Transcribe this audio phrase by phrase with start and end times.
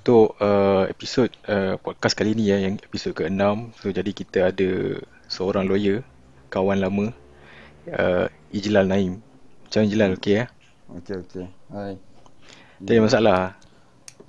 [0.00, 3.76] Untuk uh, episod uh, podcast kali ni ya, yang episod ke-6.
[3.84, 4.96] So jadi kita ada
[5.28, 6.00] seorang lawyer,
[6.48, 7.12] kawan lama,
[7.92, 9.20] uh, Ijlal Naim.
[9.68, 10.44] Macam Ijlal, okey ya?
[10.88, 11.44] Okey, okey.
[11.68, 12.00] Hai.
[12.80, 13.40] Tak ada masalah.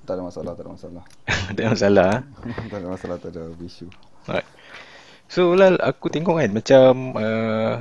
[0.04, 1.04] Tak ada masalah, tak ada masalah.
[1.48, 2.12] tak ada masalah.
[2.68, 3.88] tak ada masalah, tak ada isu.
[4.28, 4.48] Alright.
[5.32, 7.80] So Lal, aku tengok kan macam uh,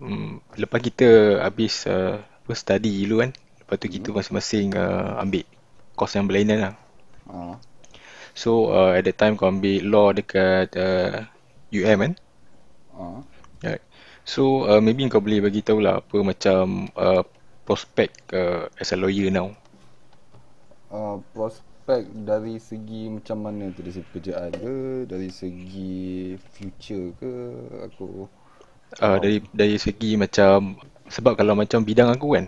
[0.00, 2.16] um, lepas kita habis uh,
[2.48, 3.36] study dulu kan.
[3.60, 5.44] Lepas tu kita masing-masing uh, ambil
[5.92, 6.85] course yang berlainan lah.
[7.30, 7.58] Ha.
[8.36, 11.24] So uh, at that time kau ambil law dekat uh,
[11.72, 12.12] UM kan?
[12.96, 13.04] Ha.
[13.64, 13.84] Right.
[14.26, 17.22] So uh, maybe kau boleh bagi tahu lah apa macam uh,
[17.66, 19.54] prospek uh, as a lawyer now.
[20.92, 24.76] Uh, prospek dari segi macam mana tu dari segi pekerjaan ke
[25.10, 27.32] dari segi future ke
[27.86, 28.30] aku
[29.02, 30.78] Uh, dari dari segi macam
[31.10, 32.46] sebab kalau macam bidang aku kan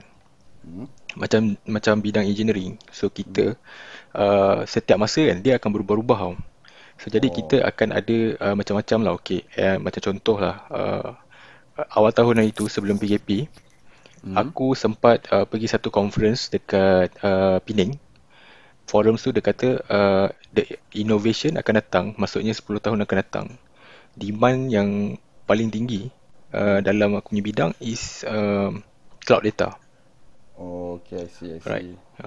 [0.62, 0.86] hmm?
[1.18, 2.78] macam macam bidang engineering.
[2.94, 3.58] So kita
[4.14, 6.34] uh, setiap masa kan dia akan berubah-ubah tau.
[6.98, 7.34] So jadi Oh.
[7.34, 9.40] kita akan ada uh, macam-macam lah okey.
[9.54, 11.10] Eh, macam contoh lah uh,
[11.94, 13.46] awal tahun itu sebelum PKP
[14.18, 14.34] Hmm.
[14.34, 17.94] aku sempat uh, pergi satu conference dekat uh, Penang.
[18.88, 20.64] Forum tu dia kata uh, the
[20.96, 23.46] innovation akan datang, maksudnya 10 tahun akan datang.
[24.16, 26.08] Demand yang paling tinggi
[26.56, 28.80] uh, dalam aku punya bidang is um,
[29.22, 29.76] cloud data.
[30.58, 31.68] Oh, okay, I see, I see.
[31.68, 31.94] Right.
[32.18, 32.26] Ha.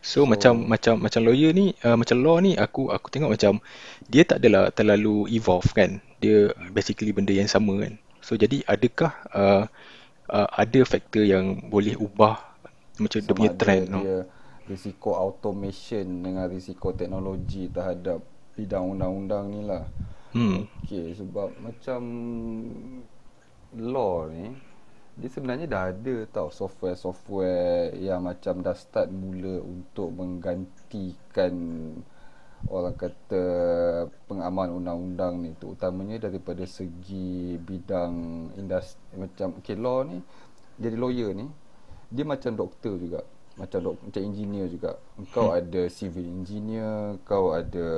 [0.00, 3.60] So, macam macam macam lawyer ni, uh, macam law ni aku aku tengok macam
[4.08, 6.00] dia tak adalah terlalu evolve kan.
[6.20, 8.00] Dia basically benda yang sama kan.
[8.20, 9.64] So jadi adakah uh,
[10.30, 12.38] uh, ada faktor yang boleh ubah
[13.00, 14.00] macam dia punya trend no?
[14.04, 14.18] dia
[14.68, 18.22] risiko automation dengan risiko teknologi terhadap
[18.54, 19.82] bidang undang-undang ni lah.
[20.30, 20.68] Hmm.
[20.86, 22.00] Okey, sebab macam
[23.74, 24.54] law ni
[25.20, 31.54] dia sebenarnya dah ada tau software-software yang macam dah start mula untuk menggantikan
[32.68, 33.44] orang kata
[34.28, 38.14] pengamal undang-undang ni terutamanya daripada segi bidang
[38.56, 40.20] industri macam okay, law ni
[40.80, 41.46] jadi lawyer ni
[42.10, 43.22] dia macam doktor juga.
[43.54, 44.96] Macam dok, macam engineer juga.
[45.36, 47.88] Kau ada civil engineer kau ada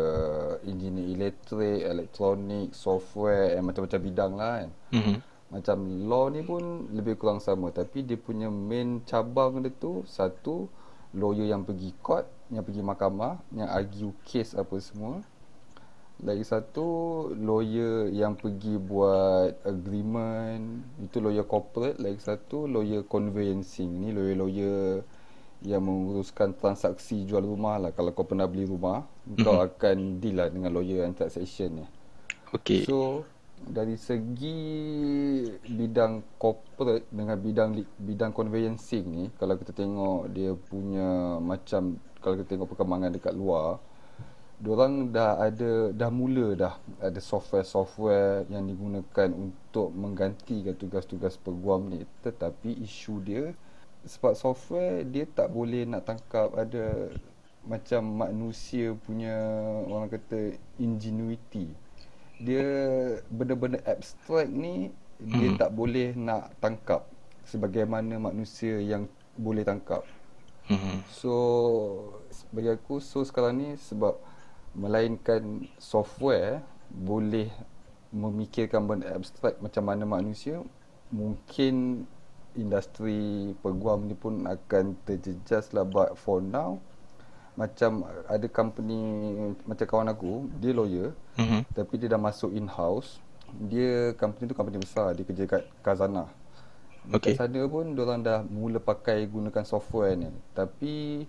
[0.66, 4.71] engineer elektrik elektronik software and macam-macam bidang lah kan.
[4.93, 5.16] Mhm.
[5.53, 7.69] Macam law ni pun lebih kurang sama.
[7.69, 10.73] Tapi dia punya main cabang dia tu satu
[11.13, 15.21] lawyer yang pergi court yang pergi mahkamah yang argue case apa semua.
[16.23, 16.87] Lagi satu
[17.35, 22.01] lawyer yang pergi buat agreement itu lawyer corporate.
[22.01, 23.91] Lagi satu lawyer conveyancing.
[23.91, 25.03] Ni lawyer-lawyer
[25.67, 27.91] yang menguruskan transaksi jual rumah lah.
[27.91, 29.03] Kalau kau pernah beli rumah
[29.43, 31.87] kau akan deal lah dengan lawyer yang transaction ni.
[32.55, 32.87] Okey.
[32.87, 33.27] So
[33.69, 34.59] dari segi
[35.67, 42.56] bidang corporate dengan bidang bidang conveyancing ni kalau kita tengok dia punya macam kalau kita
[42.56, 43.78] tengok perkembangan dekat luar
[44.62, 52.06] Diorang dah ada dah mula dah ada software-software yang digunakan untuk menggantikan tugas-tugas peguam ni.
[52.22, 53.51] Tetapi isu dia
[54.06, 57.11] sebab software dia tak boleh nak tangkap ada
[57.67, 59.34] macam manusia punya
[59.91, 61.75] orang kata ingenuity
[62.42, 62.66] dia
[63.30, 64.91] benda-benda abstrak ni
[65.22, 65.58] dia Hmm.
[65.58, 67.06] tak boleh nak tangkap
[67.47, 69.06] sebagaimana manusia yang
[69.38, 70.03] boleh tangkap
[70.70, 71.03] Mhm.
[71.10, 71.34] So
[72.54, 74.14] bagi aku so sekarang ni sebab
[74.72, 77.50] melainkan software boleh
[78.14, 80.62] memikirkan benda abstrak macam mana manusia
[81.10, 82.06] mungkin
[82.53, 86.78] industri peguam ni pun akan terjejas lah but for now
[87.53, 89.01] macam ada company
[89.63, 91.69] macam kawan aku dia lawyer Mhm.
[91.73, 93.21] tapi dia dah masuk in-house
[93.69, 96.25] dia company tu company besar dia kerja kat Kazana
[97.11, 97.35] Okey.
[97.35, 100.31] Sana pun diorang dah mula pakai gunakan software ni.
[100.54, 101.27] Tapi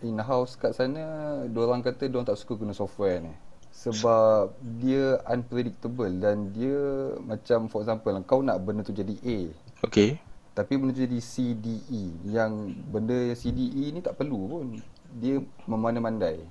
[0.00, 1.04] in-house kat sana
[1.44, 3.32] diorang kata diorang tak suka guna software ni.
[3.68, 4.48] Sebab
[4.80, 6.80] dia unpredictable dan dia
[7.20, 9.38] macam for example kau nak benda tu jadi A
[9.84, 10.16] Okey.
[10.50, 12.52] tapi benda tu jadi C, D, E yang
[12.88, 14.66] benda yang C, D, E ni tak perlu pun.
[15.10, 16.46] Dia memandai-mandai.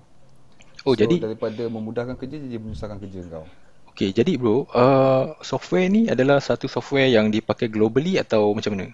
[0.88, 3.48] Oh, so, jadi daripada memudahkan kerja dia menyusahkan kerja kau.
[3.92, 8.88] okey, jadi bro, uh, software ni adalah satu software yang dipakai globally atau macam mana?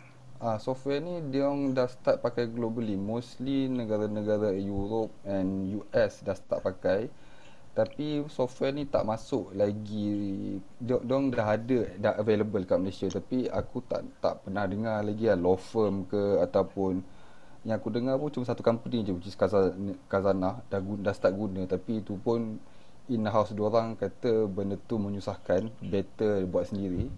[0.45, 2.94] Ah, software ni dia orang dah start pakai globally.
[3.00, 7.07] Mostly negara-negara Europe and US dah start pakai.
[7.77, 10.59] Tapi software ni tak masuk lagi.
[10.79, 15.25] Dia orang dah ada dah available kat Malaysia tapi aku tak tak pernah dengar lagi
[15.31, 16.94] lah law firm ke ataupun
[17.65, 21.15] yang aku dengar pun cuma satu company je which is Kazana, Kazana dah guna, dah
[21.17, 22.62] start guna tapi itu pun
[23.09, 27.09] in-house diorang kata benda tu menyusahkan better buat sendiri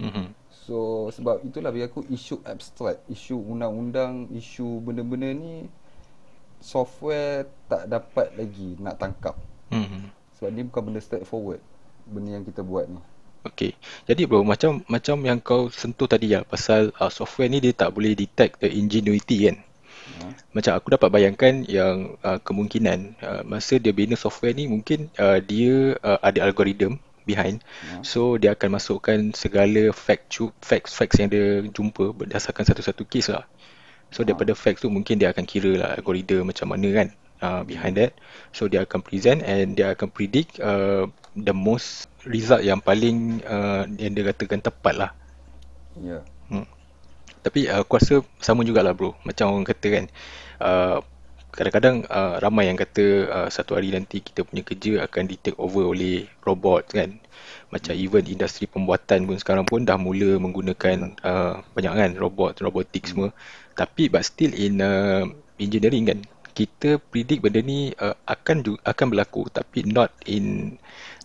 [0.00, 0.32] Mhm.
[0.66, 5.68] So sebab itulah bagi aku isu abstrak, isu undang-undang, isu benda-benda ni
[6.60, 9.36] software tak dapat lagi nak tangkap.
[9.68, 10.08] Hmm.
[10.40, 11.60] Sebab ni bukan benda straightforward.
[12.08, 13.00] Benda yang kita buat ni.
[13.44, 13.72] Okay.
[14.04, 17.92] Jadi bro, macam macam yang kau sentuh tadi ya, pasal uh, software ni dia tak
[17.96, 19.56] boleh detect the ingenuity kan.
[20.20, 20.28] Ha?
[20.52, 25.40] Macam aku dapat bayangkan yang uh, kemungkinan uh, masa dia bina software ni mungkin uh,
[25.40, 27.64] dia uh, ada algorithm behind.
[27.64, 28.04] Ya.
[28.04, 33.48] So dia akan masukkan segala fact facts facts yang dia jumpa berdasarkan satu-satu case lah.
[34.10, 37.08] So daripada facts tu mungkin dia akan kira lah algorithm macam mana kan
[37.40, 38.16] uh, behind that.
[38.50, 41.06] So dia akan present and dia akan predict uh,
[41.38, 45.10] the most result yang paling uh, yang dia katakan tepat lah.
[45.98, 46.20] Ya.
[46.22, 46.39] Hmm.
[47.40, 49.16] Tapi uh, aku rasa sama jugalah bro.
[49.24, 50.04] Macam orang kata kan.
[50.60, 50.98] Uh,
[51.50, 55.58] kadang-kadang uh, ramai yang kata uh, satu hari nanti kita punya kerja akan di take
[55.58, 57.18] over oleh robot kan.
[57.74, 63.06] Macam even industri pembuatan pun sekarang pun dah mula menggunakan uh, banyak kan robot, robotik
[63.10, 63.34] semua.
[63.74, 65.26] Tapi but still in uh,
[65.58, 66.20] engineering kan.
[66.50, 70.76] Kita predict benda ni uh, akan ju- akan berlaku tapi not in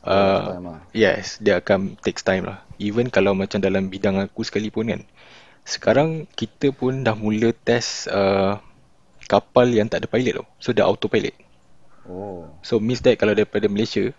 [0.05, 0.79] uh, lah.
[0.93, 2.61] yes, dia akan takes time lah.
[2.77, 5.01] Even kalau macam dalam bidang aku sekalipun kan.
[5.65, 8.61] Sekarang kita pun dah mula test uh,
[9.25, 10.47] kapal yang tak ada pilot tau.
[10.61, 11.33] So dah autopilot.
[12.05, 12.45] Oh.
[12.61, 14.13] So means that kalau daripada Malaysia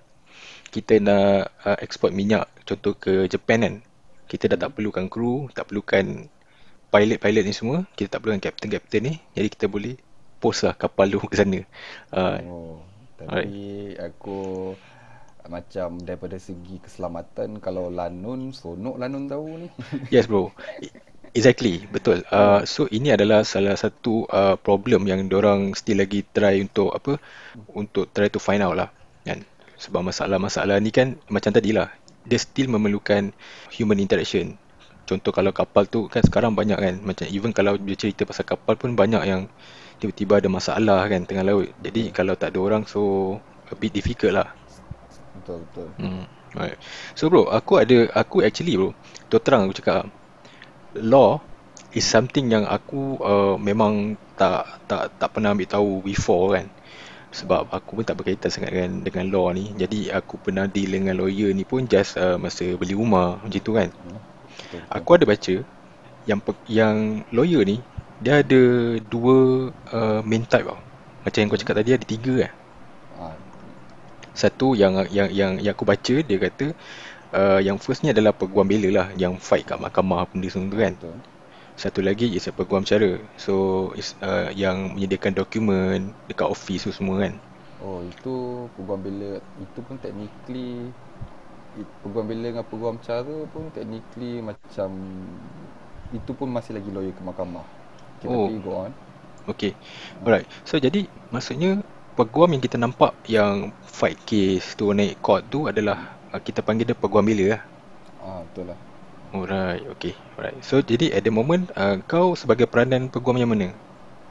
[0.75, 3.75] kita nak uh, export minyak contoh ke Japan kan.
[4.27, 6.27] Kita dah tak perlukan kru, tak perlukan
[6.91, 9.15] pilot-pilot ni semua, kita tak perlukan kapten-kapten ni.
[9.39, 9.95] Jadi kita boleh
[10.43, 11.63] post lah kapal tu ke sana.
[12.11, 12.77] Uh, Oh.
[13.17, 14.75] Tapi aku
[15.49, 19.69] macam daripada segi keselamatan kalau lanun sonok lanun tahu ni.
[20.13, 20.51] Yes bro.
[21.37, 22.25] Exactly, betul.
[22.33, 27.21] Uh, so ini adalah salah satu uh, problem yang orang still lagi try untuk apa?
[27.77, 28.89] Untuk try to find out lah.
[29.29, 29.45] Kan?
[29.77, 31.93] Sebab masalah-masalah ni kan macam tadi lah.
[32.25, 33.37] Dia still memerlukan
[33.69, 34.57] human interaction.
[35.05, 36.95] Contoh kalau kapal tu kan sekarang banyak kan.
[37.05, 39.45] Macam even kalau dia cerita pasal kapal pun banyak yang
[40.01, 41.69] tiba-tiba ada masalah kan tengah laut.
[41.85, 43.37] Jadi kalau tak ada orang so
[43.69, 44.49] a bit difficult lah.
[45.37, 45.89] betul betul.
[46.01, 46.25] Hmm.
[46.57, 46.81] Right.
[47.13, 48.97] So bro, aku ada aku actually bro,
[49.29, 50.09] terus terang aku cakap
[51.03, 51.41] law
[51.97, 56.69] is something yang aku uh, memang tak tak tak pernah ambil tahu before kan.
[57.37, 59.73] Sebab aku pun tak berkaitan sangat dengan dengan law ni.
[59.77, 63.73] Jadi aku pernah deal dengan lawyer ni pun just uh, masa beli rumah macam tu
[63.77, 63.89] kan.
[63.93, 64.21] Hmm.
[64.93, 65.55] Aku ada baca
[66.27, 67.81] yang yang lawyer ni
[68.21, 68.63] dia ada
[69.05, 70.81] dua uh, main type tau.
[71.27, 72.53] Macam yang kau cakap tadi ada tiga kan.
[73.21, 73.37] Ah,
[74.33, 76.73] Satu yang yang yang yang aku baca dia kata
[77.33, 80.79] uh, yang first ni adalah peguam bela lah yang fight kat mahkamah benda semua tu
[80.79, 80.95] kan.
[80.99, 81.17] betul.
[81.77, 83.21] Satu lagi is a peguam cara.
[83.37, 83.55] So
[83.97, 87.35] is uh, yang menyediakan dokumen dekat office tu semua kan.
[87.77, 90.93] Oh, itu peguam bela itu pun technically
[92.01, 94.91] peguam bela dengan peguam cara pun technically macam
[96.15, 97.67] itu pun masih lagi lawyer ke mahkamah.
[98.17, 98.49] Okay, Oh.
[98.49, 98.93] tapi go on.
[99.47, 99.77] Okay.
[100.25, 100.49] Alright.
[100.65, 101.85] So jadi maksudnya
[102.17, 106.97] peguam yang kita nampak yang fight case tu naik court tu adalah kita panggil dia
[106.99, 107.63] peguam bela lah.
[108.21, 108.79] Ah, betul lah.
[109.35, 109.83] Alright.
[109.99, 110.15] Okay.
[110.39, 110.59] Alright.
[110.65, 113.69] So jadi at the moment uh, kau sebagai peranan peguam yang mana?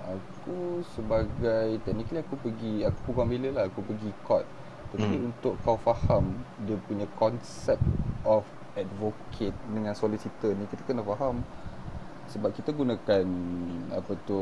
[0.06, 4.46] Aku sebagai technically aku pergi aku peguam bela lah aku pergi court.
[4.94, 5.28] Tapi Hmm.
[5.34, 7.82] untuk kau faham dia punya konsep
[8.24, 8.46] of
[8.76, 11.44] advocate dengan solicitor ni kita kena faham
[12.32, 13.26] sebab kita gunakan
[13.94, 14.40] apa tu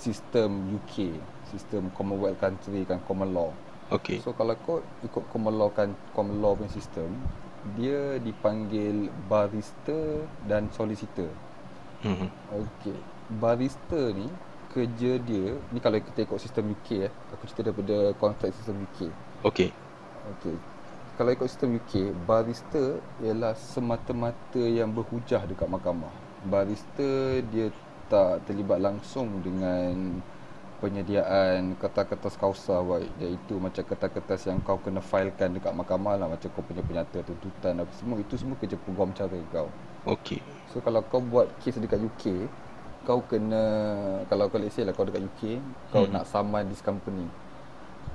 [0.00, 0.50] sistem
[0.80, 1.12] UK,
[1.52, 3.50] sistem Commonwealth country kan common law.
[3.90, 4.22] Okay.
[4.22, 7.10] So kalau kau ikut common law kan common law punya sistem,
[7.74, 11.28] dia dipanggil barrister dan solicitor.
[12.06, 12.30] Hmm.
[12.54, 12.96] Okey.
[13.42, 14.30] Barrister ni
[14.70, 17.12] kerja dia ni kalau kita ikut sistem UK eh.
[17.34, 19.10] Aku cerita daripada konteks sistem UK.
[19.42, 19.74] Okay.
[20.38, 20.56] Okey.
[21.20, 26.08] Kalau ikut sistem UK, barrister ialah semata-mata yang berhujah dekat mahkamah.
[26.48, 27.68] Barrister dia
[28.08, 30.16] tak terlibat langsung dengan
[30.80, 36.48] penyediaan kertas-kertas kausa baik iaitu macam kertas-kertas yang kau kena filekan dekat mahkamah lah macam
[36.56, 39.68] kau punya penyata tuntutan apa semua itu semua kerja peguam cara kau.
[40.08, 40.40] Okay.
[40.72, 42.48] So kalau kau buat kes dekat UK,
[43.04, 43.62] kau kena
[44.32, 45.60] kalau kau let's say lah kau dekat UK,
[45.92, 46.16] kau Hmm.
[46.16, 47.28] nak saman this company.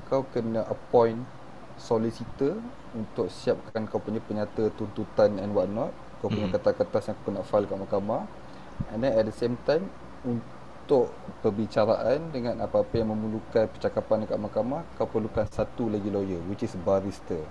[0.10, 1.22] Kau kena appoint
[1.78, 2.58] solicitor
[2.98, 6.56] untuk siapkan kau punya penyata tuntutan and what not, kau punya Hmm.
[6.58, 8.26] kertas-kertas yang kau kena file kat mahkamah.
[8.92, 9.88] And then at the same time
[10.86, 11.10] untuk
[11.42, 16.78] perbicaraan dengan apa-apa yang memerlukan percakapan dekat mahkamah, kau perlukan satu lagi lawyer which is
[16.86, 17.42] barrister.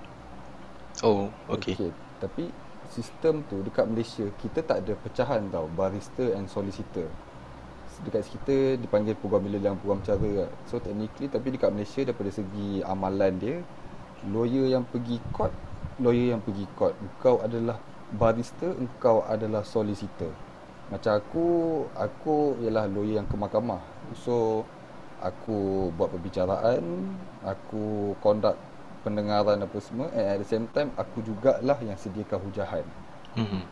[1.03, 1.75] Oh, okay.
[1.75, 1.91] Okay.
[2.23, 2.47] Tapi
[2.95, 7.11] sistem tu dekat Malaysia kita tak ada pecahan tau barrister and solicitor.
[8.07, 10.47] Dekat kita dipanggil peguam bila dan peguam cara.
[10.71, 13.59] So technically tapi dekat Malaysia daripada segi amalan dia
[14.31, 15.51] lawyer yang pergi court,
[15.99, 16.95] lawyer yang pergi court.
[17.03, 17.83] Engkau adalah
[18.15, 20.31] barrister, engkau adalah solicitor.
[20.95, 21.47] Macam aku,
[21.99, 23.83] aku ialah lawyer yang ke mahkamah.
[24.15, 24.63] So
[25.25, 26.85] aku buat perbicaraan
[27.41, 28.61] aku conduct
[29.01, 32.85] pendengaran apa semua and at the same time aku jugalah yang sediakan hujahan
[33.37, 33.63] Mhm.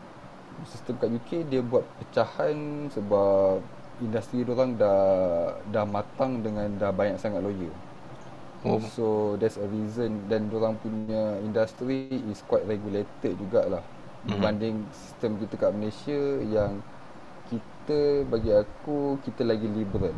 [0.65, 3.61] sistem kat UK dia buat pecahan sebab
[4.01, 7.73] industri orang dah dah matang dengan dah banyak sangat lawyer
[8.63, 8.79] Oh.
[8.95, 13.83] So that's a reason dan orang punya industri is quite regulated jugalah
[14.23, 14.39] Mhm.
[14.39, 16.79] berbanding sistem kita kat Malaysia yang
[17.83, 20.15] kita bagi aku kita lagi liberal.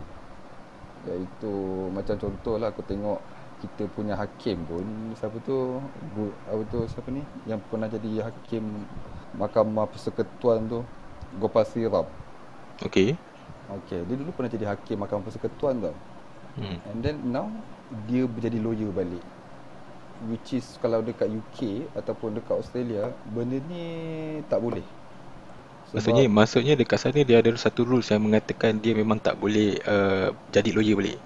[1.10, 1.54] Iaitu
[1.90, 3.18] macam contoh lah aku tengok
[3.66, 4.86] kita punya hakim pun
[5.18, 5.82] siapa tu
[6.14, 8.62] Bu- apa tu siapa ni yang pernah jadi hakim
[9.42, 10.86] Mahkamah Persekutuan tu
[11.42, 12.06] Gopal Sirap.
[12.86, 13.18] Okay.
[13.66, 15.96] Okay, dia dulu pernah jadi hakim Mahkamah Persekutuan tau.
[16.62, 16.78] Hmm.
[16.94, 17.50] And then now
[18.06, 19.26] dia menjadi lawyer balik.
[20.30, 23.84] Which is kalau dekat UK ataupun dekat Australia, benda ni
[24.46, 24.86] tak boleh.
[25.96, 30.28] Maksudnya maksudnya dekat sana dia ada satu rules yang mengatakan dia memang tak boleh uh,
[30.56, 31.20] jadi lawyer balik.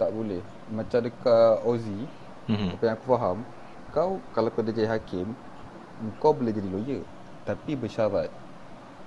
[0.00, 0.42] tak boleh.
[0.70, 2.06] Macam dekat Aussie,
[2.48, 2.74] Mhm.
[2.74, 3.38] apa yang aku faham,
[3.94, 5.26] kau kalau kau jadi hakim,
[6.22, 7.02] kau boleh jadi lawyer.
[7.48, 8.30] Tapi bersyarat.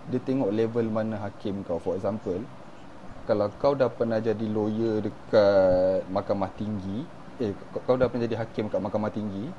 [0.10, 1.80] Dia tengok level mana hakim kau.
[1.82, 2.42] For example,
[3.27, 7.08] kalau kau dah pernah jadi lawyer dekat mahkamah tinggi,
[7.44, 9.51] eh kau, kau dah pernah jadi hakim kat mahkamah tinggi,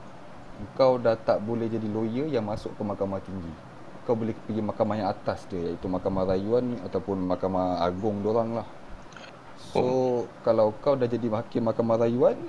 [0.78, 3.54] kau dah tak boleh jadi lawyer yang masuk ke mahkamah tinggi.
[4.08, 8.64] Kau boleh pergi mahkamah yang atas dia iaitu mahkamah rayuan ataupun mahkamah agung dorang lah.
[9.68, 10.18] So oh.
[10.40, 12.40] kalau kau dah jadi hakim mahkamah rayuan,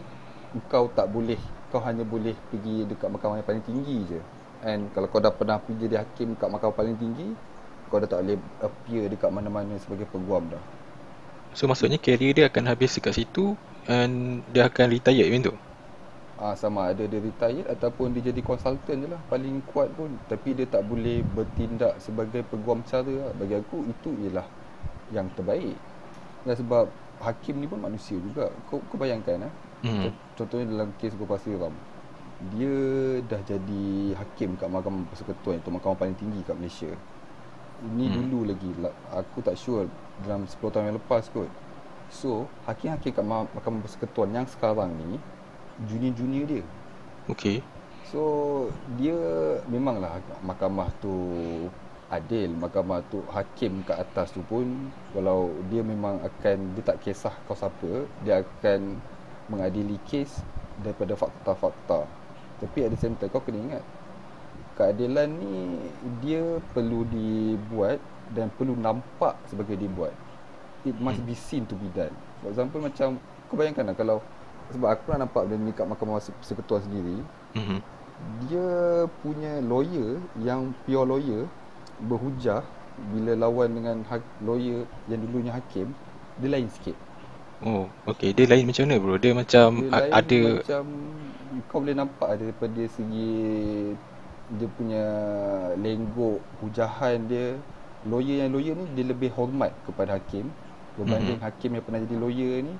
[0.71, 1.35] kau tak boleh,
[1.67, 4.19] kau hanya boleh pergi dekat mahkamah yang paling tinggi je.
[4.63, 7.27] And kalau kau dah pernah pergi jadi hakim kat mahkamah paling tinggi,
[7.91, 10.63] kau dah tak boleh appear dekat mana-mana sebagai peguam dah.
[11.51, 13.59] So maksudnya career dia akan habis dekat situ
[13.91, 15.53] and dia akan retire macam tu.
[16.39, 16.95] Ah sama.
[16.95, 19.21] Ada dia retired ataupun dia jadi consultant je lah.
[19.27, 20.15] Paling kuat pun.
[20.25, 23.31] Tapi dia tak boleh bertindak sebagai peguam cara lah.
[23.35, 24.47] bagi aku itu ialah
[25.11, 25.75] yang terbaik.
[26.47, 26.87] Dan sebab
[27.19, 28.47] hakim ni pun manusia juga.
[28.71, 30.11] Kau, kau bayangkan ah Hmm.
[30.11, 31.71] Con- contohnya dalam kes Gopal Siram
[32.51, 32.71] dia
[33.27, 36.91] dah jadi hakim kat mahkamah persekutuan itu mahkamah paling tinggi kat Malaysia.
[37.83, 38.15] Ini Hmm.
[38.27, 38.71] dulu lagi.
[39.11, 39.87] Aku tak sure
[40.23, 41.47] dalam 10 tahun yang lepas kot.
[42.11, 45.15] So hakim-hakim kat mah- mahkamah persekutuan yang sekarang ni
[45.87, 46.63] junior-junior dia
[47.29, 47.61] Okay.
[48.09, 48.21] So
[48.97, 49.13] dia
[49.69, 51.13] memanglah mahkamah tu
[52.09, 54.65] adil, mahkamah tu hakim kat atas tu pun
[55.13, 58.97] kalau dia memang akan dia tak kisah kau siapa, dia akan
[59.45, 60.41] mengadili kes
[60.81, 62.09] daripada fakta-fakta.
[62.65, 63.83] Tapi the same time kau kena ingat
[64.73, 65.77] keadilan ni
[66.23, 70.15] dia perlu dibuat dan perlu nampak sebagai dibuat.
[70.87, 72.15] It must be seen to be done.
[72.41, 73.21] For example macam
[73.51, 74.17] kau bayangkan lah kalau
[74.69, 77.17] sebab aku pernah nampak benda ni kat mahkamah persekutuan sendiri
[77.57, 77.77] Mhm.
[78.45, 78.69] dia
[79.23, 81.43] punya lawyer yang pure lawyer
[82.03, 82.61] berhujah
[83.15, 85.87] bila lawan dengan ha- lawyer yang dulunya hakim
[86.39, 86.95] dia lain sikit.
[87.59, 88.31] Oh, okay.
[88.31, 89.19] Dia lain macam mana bro?
[89.19, 90.83] Dia macam Dia a- lain ada macam
[91.67, 93.31] kau boleh nampak daripada segi
[94.49, 95.05] dia punya
[95.77, 97.59] lenggok hujahan dia
[98.07, 100.47] lawyer yang lawyer ni dia lebih hormat kepada hakim
[100.95, 101.45] berbanding Mhm.
[101.45, 102.73] hakim yang pernah jadi lawyer ni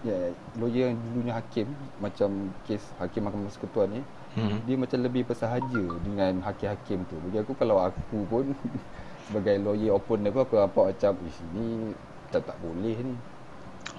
[0.00, 0.16] ya
[0.56, 1.66] lawyer yang dulunya hakim
[2.00, 2.30] macam
[2.64, 4.02] kes hakim mahkamah persekutuan ni
[4.38, 4.62] Mhm.
[4.62, 7.16] dia macam lebih bersahaja dengan hakim-hakim tu.
[7.26, 8.44] Bagi aku kalau aku pun
[9.26, 11.90] sebagai lawyer opponent aku aku nampak macam ish ni
[12.30, 13.14] tak tak boleh ni.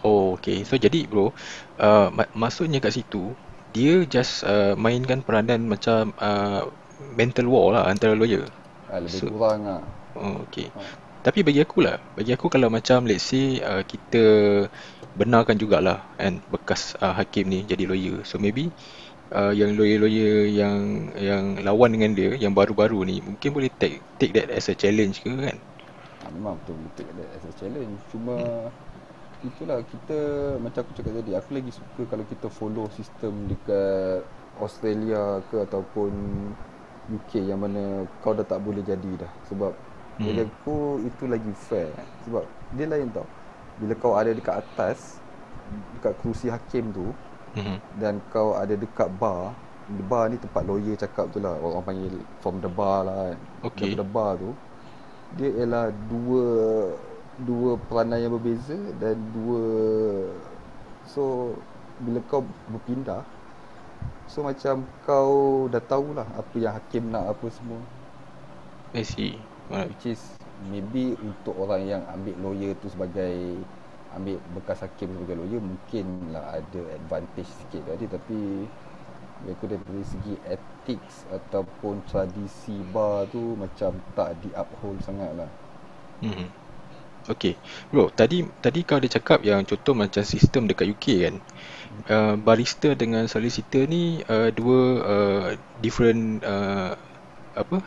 [0.02, 0.64] Oh, okay.
[0.66, 1.30] So jadi bro,
[1.78, 3.36] uh, mak- maksudnya kat situ
[3.76, 6.66] dia just uh, mainkan peranan macam uh,
[7.16, 8.48] mental war lah antara lawyer.
[8.90, 9.84] Ha, lebih So- kurang ah.
[10.18, 10.68] Oh, okay.
[10.76, 10.82] Ha.
[11.22, 14.24] Tapi bagi aku lah, bagi aku kalau macam let's say uh, kita
[15.20, 18.18] benarkan jugalah kan bekas uh, hakim ni jadi lawyer.
[18.30, 18.72] So maybe
[19.38, 20.78] uh, yang lawyer-lawyer yang
[21.16, 25.24] yang lawan dengan dia yang baru-baru ni mungkin boleh take take that as a challenge
[25.24, 25.58] ke kan?
[26.22, 28.00] ha memang betul betul ada as a challenge.
[28.12, 28.36] Cuma
[29.42, 30.18] itulah kita
[30.64, 34.22] macam aku cakap tadi aku lagi suka kalau kita follow sistem dekat
[34.62, 36.14] Australia ke ataupun
[37.10, 39.74] UK yang mana kau dah tak boleh jadi dah sebab
[40.22, 40.38] Hmm.
[40.38, 43.26] bagi aku itu lagi fair sebab dia lain tau
[43.82, 45.18] bila kau ada dekat atas
[45.98, 47.10] dekat kerusi hakim tu
[47.52, 47.78] Mhm.
[48.00, 49.52] dan kau ada dekat bar
[49.92, 53.38] the bar ni tempat lawyer cakap tu lah orang panggil from the bar lah kan
[53.68, 53.92] Okay.
[53.92, 54.52] daripada bar tu
[55.36, 56.46] dia ialah dua
[57.42, 59.64] dua peranan yang berbeza dan dua
[61.04, 61.56] so
[62.00, 63.24] bila kau berpindah
[64.28, 67.80] so macam kau dah tahulah apa yang hakim nak apa semua
[68.96, 69.40] I see.
[69.72, 69.88] Alright.
[69.92, 70.20] which is
[70.70, 73.36] maybe untuk orang yang ambil lawyer tu sebagai
[74.16, 78.40] ambil bekas hakim sebagai lawyer mungkin lah ada advantage sikit tadi tapi
[79.52, 85.50] aku dari segi ethics ataupun tradisi bar tu macam tak di uphold sangat lah
[86.22, 86.48] Mhm.
[87.30, 87.54] Okay,
[87.94, 88.10] bro.
[88.10, 91.36] Tadi tadi kau ada cakap yang contoh macam sistem dekat UK kan.
[92.10, 96.98] Uh, barista dengan solicitor ni uh, dua uh, different uh,
[97.54, 97.78] apa?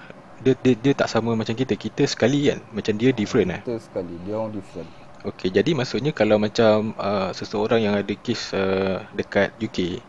[0.45, 1.75] Dia, dia dia tak sama macam kita.
[1.75, 2.61] Kita sekali kan.
[2.77, 3.63] Macam dia different eh.
[3.65, 4.91] Kita sekali, dia orang different.
[5.25, 10.05] Okay, jadi maksudnya kalau macam uh, seseorang yang ada kes uh, dekat UK,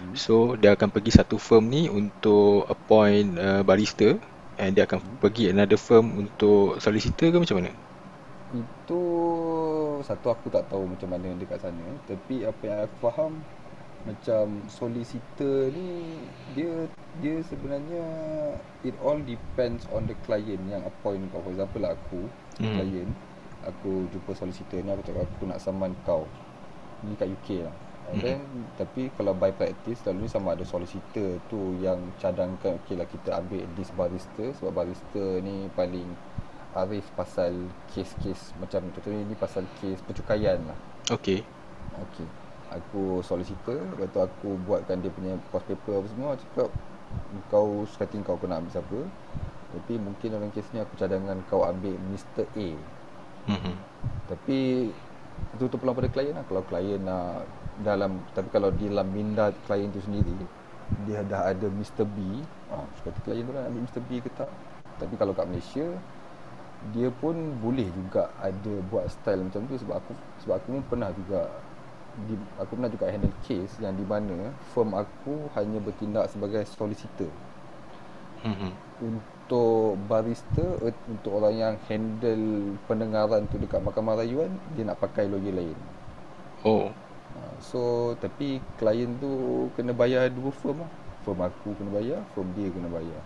[0.00, 0.16] Hmm.
[0.16, 4.16] so dia akan pergi satu firm ni untuk appoint uh, barista
[4.56, 7.72] and dia akan pergi another firm untuk solicitor ke macam mana?
[8.50, 9.02] Itu
[10.02, 13.32] satu aku tak tahu macam mana dekat sana tapi apa yang aku faham
[14.08, 16.24] macam solicitor ni
[16.56, 16.88] dia
[17.20, 18.04] dia sebenarnya
[18.80, 21.42] it all depends on the client yang appoint kau.
[21.44, 22.20] For example lah aku
[22.60, 22.76] Hmm.
[22.76, 23.12] client
[23.64, 26.24] aku jumpa solicitor ni aku cakap aku nak saman kau.
[27.04, 27.76] Ni kat UK lah.
[28.10, 28.24] And Hmm.
[28.24, 28.40] then
[28.80, 33.64] tapi kalau by practice selalunya sama ada solicitor tu yang cadangkan okay lah kita ambil
[33.76, 36.08] this barista sebab barista ni paling
[36.70, 37.50] arif pasal
[37.90, 40.78] kes-kes macam contohnya ni pasal kes pencukaian lah.
[41.10, 41.44] Okay.
[42.10, 42.39] Okay
[42.70, 46.68] Aku solicitor Lepas tu aku buatkan dia punya course paper apa semua cakap
[47.50, 48.98] Kau suka hati kau nak ambil siapa
[49.74, 52.46] Tapi mungkin dalam kes ni aku cadangkan kau ambil Mr.
[52.46, 52.68] A
[53.40, 53.74] Mhm.
[54.28, 54.58] Tapi
[55.56, 57.48] Itu terpulang pada klien lah Kalau klien nak
[57.80, 60.36] dalam Tapi kalau di dalam minda klien tu sendiri
[61.08, 62.04] Dia dah ada Mr.
[62.06, 64.02] B ah, Suka hati klien tu lah ambil Mr.
[64.04, 64.50] B ke tak
[65.00, 65.86] Tapi kalau kat Malaysia
[66.96, 71.12] dia pun boleh juga ada buat style macam tu sebab aku sebab aku pun pernah
[71.12, 71.44] juga
[72.26, 77.30] di, aku pernah juga handle case yang di mana firm aku hanya bertindak sebagai solicitor
[78.40, 78.72] Mhm.
[79.04, 85.28] untuk barista eh, untuk orang yang handle pendengaran tu dekat mahkamah rayuan dia nak pakai
[85.28, 85.78] lawyer lain
[86.60, 86.92] Oh.
[87.32, 89.30] Ha, so tapi klien tu
[89.76, 90.90] kena bayar dua firm lah
[91.24, 93.20] firm aku kena bayar firm dia kena bayar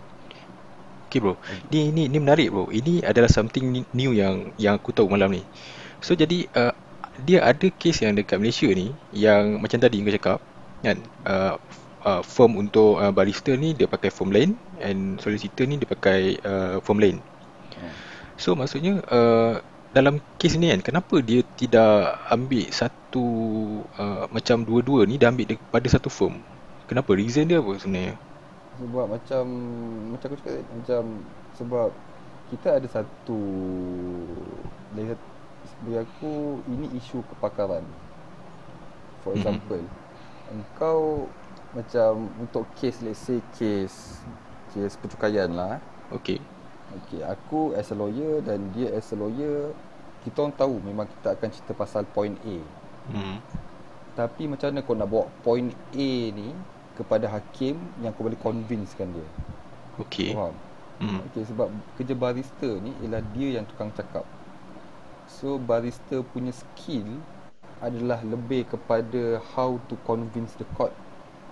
[1.05, 1.39] Okay bro.
[1.71, 2.67] Ni ni ni menarik bro.
[2.67, 5.47] Ini adalah something new yang yang aku tahu malam ni.
[6.03, 6.75] So jadi uh,
[7.23, 10.39] dia ada case yang dekat Malaysia ni yang macam tadi kau cakap
[10.83, 11.55] kan uh,
[12.03, 16.35] uh, firm untuk uh, barista ni dia pakai firm lain and solicitor ni dia pakai
[16.43, 17.17] uh, firm lain.
[17.79, 17.87] ha.
[18.35, 19.63] So maksudnya uh,
[19.95, 23.25] dalam kes ni kan kenapa dia tidak ambil satu
[23.95, 26.35] uh, macam dua-dua ni dia ambil daripada satu firm?
[26.85, 27.17] Kenapa?
[27.17, 28.13] Reason dia apa sebenarnya?
[28.75, 29.43] Sebab macam
[30.11, 31.01] Macam aku cakap Macam
[31.55, 31.89] Sebab
[32.51, 33.39] Kita ada satu
[34.93, 35.34] Dari satu
[35.83, 37.83] Bagi aku Ini isu kepakaran
[39.25, 39.37] For Mhm.
[39.41, 39.83] example
[40.53, 41.27] Engkau
[41.75, 44.21] Macam Untuk case Let's say case
[44.71, 45.81] Case percukaian lah
[46.13, 46.39] Okay.
[47.03, 49.73] Okay Aku as a lawyer Dan dia as a lawyer
[50.23, 52.57] Kita orang tahu Memang kita akan cerita pasal point A
[53.05, 53.37] Hmm.
[54.17, 56.49] Tapi macam mana kau nak bawa point A ni
[56.97, 59.27] Kepada hakim Yang kau boleh convincekan dia
[59.95, 60.35] Okay.
[60.35, 60.51] Faham?
[60.99, 61.19] Hmm.
[61.31, 64.23] Okay, sebab kerja barista ni ialah dia yang tukang cakap.
[65.25, 67.21] So barista punya skill
[67.83, 70.93] adalah lebih kepada how to convince the court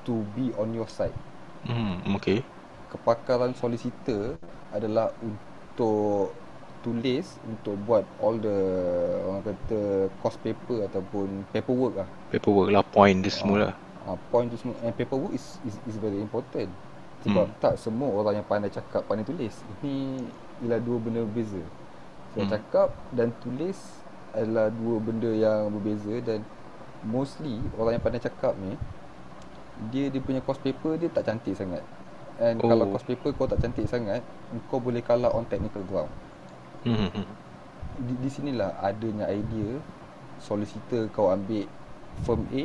[0.07, 1.15] to be on your side.
[1.67, 1.99] Hmm.
[2.19, 2.43] Okay.
[2.93, 4.37] Kepakaran solicitor
[4.69, 6.31] adalah untuk
[6.83, 8.57] tulis untuk buat all the
[9.23, 12.07] orang kata cost paper ataupun paperwork lah.
[12.29, 13.73] Paperwork lah, point dia semua lah.
[14.03, 16.67] Uh, point tu semua and paperwork is is, is very important.
[17.23, 17.55] Sebab Hmm.
[17.55, 17.63] hmm.
[17.63, 19.55] tak semua orang yang pandai cakap pandai tulis.
[19.79, 20.27] Ini
[20.67, 21.63] ialah dua benda berbeza.
[22.33, 22.49] So Hmm.
[22.49, 23.77] cakap dan tulis
[24.33, 26.41] adalah dua benda yang berbeza dan
[27.05, 28.73] mostly orang yang pandai cakap ni
[29.93, 31.85] dia dia punya cost paper dia tak cantik sangat.
[32.41, 32.69] And oh.
[32.69, 34.25] kalau cost paper kau tak cantik sangat,
[34.65, 36.09] kau boleh kalah on technical ground.
[36.81, 37.25] Hmm.
[38.01, 39.77] Di, di sinilah adanya idea
[40.41, 41.69] solicitor kau ambil
[42.25, 42.63] firm A,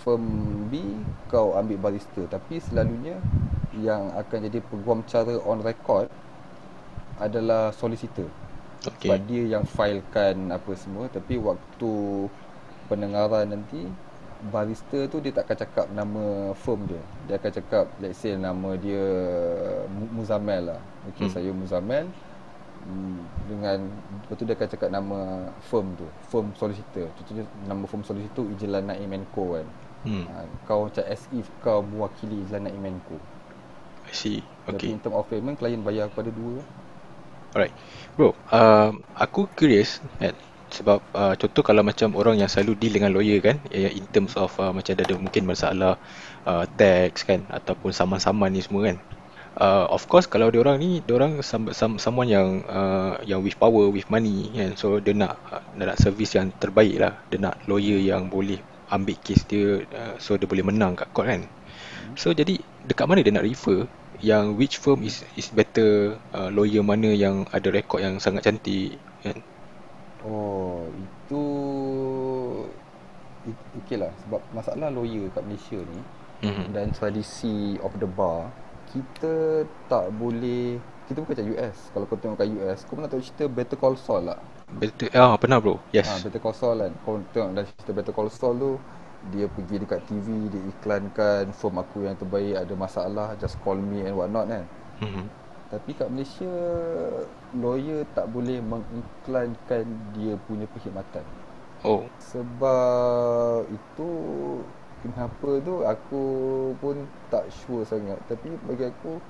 [0.00, 0.24] firm
[0.72, 0.80] B
[1.28, 2.24] kau ambil barista.
[2.24, 3.20] Tapi selalunya
[3.76, 6.08] yang akan jadi peguam cara on record
[7.20, 8.26] adalah solicitor.
[8.78, 9.10] Okay.
[9.10, 11.92] Sebab dia yang filekan apa semua tapi waktu
[12.86, 13.90] pendengaran nanti
[14.40, 17.02] barista tu dia tak akan cakap nama firm dia.
[17.26, 19.02] Dia akan cakap let's say nama dia
[19.88, 20.80] Mu- Muzammel lah.
[21.10, 21.32] Okay, Hmm.
[21.32, 22.06] saya Muzammel
[22.78, 23.90] Hmm, dengan
[24.22, 25.18] lepas tu dia akan cakap nama
[25.60, 29.66] firm tu firm solicitor contohnya nama firm solicitor Ijlan Naim Co kan
[30.06, 30.24] Hmm.
[30.24, 33.18] ha, kau macam as if kau mewakili Ijlan Naim Co
[34.06, 34.40] I see.
[34.64, 34.94] tapi Okay.
[34.94, 36.62] in term of payment klien bayar kepada dua
[37.56, 37.72] Alright.
[38.12, 40.36] Bro, um, aku curious kan
[40.68, 44.36] sebab uh, contoh kalau macam orang yang selalu deal dengan lawyer kan eh, in terms
[44.36, 45.96] of uh, macam ada mungkin masalah
[46.44, 49.00] uh, tax kan ataupun saman-saman ni semua kan.
[49.58, 53.40] Uh, of course kalau dia orang ni dia orang some, some, someone yang uh, yang
[53.40, 57.18] with power with money kan so dia nak uh, dia nak service yang terbaik lah
[57.26, 61.26] dia nak lawyer yang boleh ambil case dia uh, so dia boleh menang kat court
[61.26, 61.42] kan
[62.14, 62.54] so jadi
[62.86, 67.46] dekat mana dia nak refer yang which firm is is better uh, lawyer mana yang
[67.54, 69.38] ada rekod yang sangat cantik kan?
[70.26, 71.42] Oh, itu
[73.84, 74.10] okey lah.
[74.26, 76.00] Sebab masalah lawyer kat Malaysia ni
[76.42, 76.66] mm-hmm.
[76.74, 78.50] dan tradisi of the bar
[78.88, 83.20] kita tak boleh kita bukan macam US kalau kau tengok kat US kau pernah tahu
[83.20, 85.80] cerita Better Call Saul lah Better, ah pernah bro.
[85.96, 86.04] Yes.
[86.04, 86.92] Ha, Better Call Saul kan?
[87.00, 88.72] Kau tengok dalam cerita Better Call Saul tu
[89.34, 94.06] dia pergi dekat TV dia iklankan firm aku yang terbaik ada masalah just call me
[94.06, 94.64] and what not kan
[95.02, 95.26] mm-hmm.
[95.74, 96.54] tapi kat Malaysia
[97.58, 101.26] lawyer tak boleh mengiklankan dia punya perkhidmatan
[101.86, 102.10] Oh.
[102.18, 104.10] Sebab itu
[105.06, 106.24] kenapa tu aku
[106.82, 109.22] pun tak sure sangat tapi bagi aku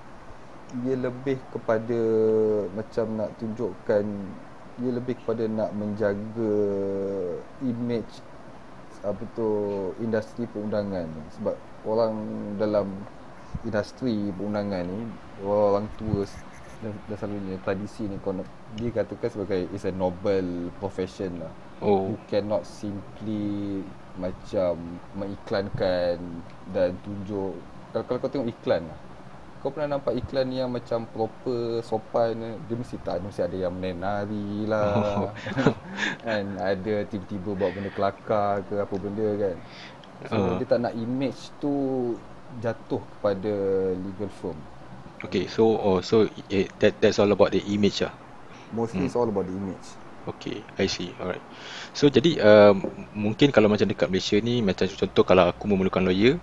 [0.81, 2.01] dia lebih kepada
[2.73, 4.05] macam nak tunjukkan
[4.81, 6.57] dia lebih kepada nak menjaga
[7.61, 8.25] image
[9.07, 9.49] apa tu
[10.03, 11.07] industri perundangan
[11.39, 11.55] sebab
[11.87, 12.15] orang
[12.59, 12.87] dalam
[13.63, 15.01] industri perundangan ni
[15.47, 16.27] orang tua
[16.79, 18.35] dan, dan selalunya tradisi ni kau
[18.79, 22.15] dia katakan sebagai is a noble profession lah oh.
[22.15, 23.83] you cannot simply
[24.19, 24.79] macam
[25.19, 26.19] mengiklankan
[26.71, 27.55] dan tunjuk
[27.91, 28.99] kalau, kalau kau tengok iklan lah
[29.59, 34.71] kau pernah nampak iklan yang macam proper sopan dia mesti tak mesti ada yang menari
[34.71, 34.95] lah
[35.27, 35.33] oh.
[36.25, 39.57] kan ada tiba-tiba buat benda kelakar ke apa benda kan
[40.31, 40.55] so uh.
[40.63, 41.73] dia tak nak image tu
[42.63, 43.53] jatuh kepada
[43.99, 44.59] legal firm
[45.27, 48.15] okay so oh so it, that that's all about the image lah
[48.71, 49.11] mostly hmm.
[49.11, 51.09] it's all about the image Okay, I see.
[51.17, 51.41] Alright.
[51.97, 52.77] So jadi uh,
[53.17, 56.37] mungkin kalau macam dekat Malaysia ni macam contoh kalau aku memerlukan lawyer,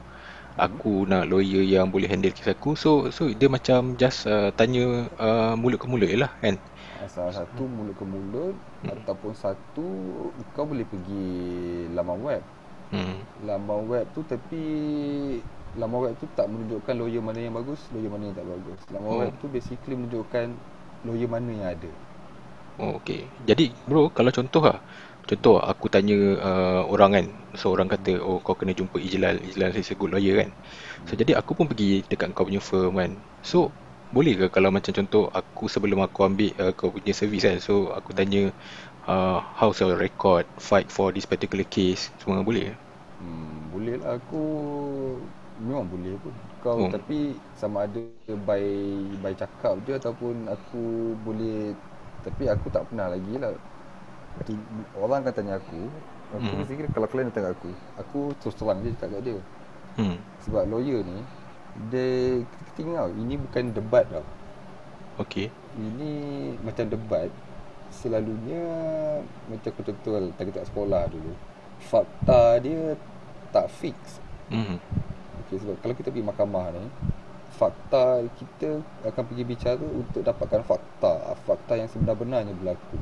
[0.56, 2.76] aku nak lawyer yang boleh handle kes aku.
[2.80, 6.60] So so dia macam just uh, tanya uh, mulut ke mulut lah kan.
[7.06, 8.92] Salah satu mulut ke mulut hmm.
[8.92, 9.88] ataupun satu
[10.58, 11.28] kau boleh pergi
[11.94, 12.44] laman web.
[12.90, 13.22] Hmm.
[13.46, 14.64] Laman web tu tapi
[15.76, 18.80] laman web tu tak menunjukkan lawyer mana yang bagus, lawyer mana yang tak bagus.
[18.90, 19.18] Laman oh.
[19.22, 20.56] web tu basically menunjukkan
[21.06, 21.92] lawyer mana yang ada.
[22.82, 23.32] Oh, okay.
[23.50, 24.80] Jadi bro, kalau contoh lah.
[25.30, 27.26] Contoh aku tanya uh, orang kan.
[27.60, 29.42] So orang kata, oh kau kena jumpa Ijlal.
[29.48, 30.50] Ijlal is a good lawyer kan.
[31.08, 33.12] So jadi aku pun pergi dekat kau punya firm kan.
[33.42, 33.74] So
[34.14, 37.58] boleh ke kalau macam contoh aku sebelum aku ambil uh, kau punya service kan.
[37.64, 38.54] So aku tanya
[39.10, 42.12] uh, how's your record, fight for this particular case.
[42.22, 42.76] Semua boleh
[43.20, 44.44] Hmm, boleh lah aku
[45.56, 46.92] memang boleh pun kau oh.
[46.94, 48.02] tapi sama ada
[48.48, 48.64] by
[49.24, 51.80] by cakap je ataupun aku boleh
[52.26, 53.54] tapi aku tak pernah lagi lah
[54.98, 55.88] Orang akan tanya aku
[56.36, 56.58] Aku hmm.
[56.60, 59.40] mesti kira kalau klien datang aku Aku terus terang je cakap kat dia
[60.02, 60.18] hmm.
[60.44, 61.20] Sebab lawyer ni
[61.94, 62.42] Dia
[62.76, 64.26] tinggal Ini bukan debat tau
[65.22, 66.12] Okay Ini
[66.66, 67.30] macam debat
[67.94, 68.66] Selalunya
[69.48, 71.32] Macam aku contoh Tadi tak sekolah dulu
[71.80, 72.98] Fakta dia
[73.56, 74.20] Tak fix
[74.52, 74.76] hmm.
[75.46, 76.84] Okay sebab kalau kita pergi mahkamah ni
[77.56, 81.34] fakta kita akan pergi bicara untuk dapatkan fakta.
[81.48, 83.00] Fakta yang sebenar-benarnya berlaku.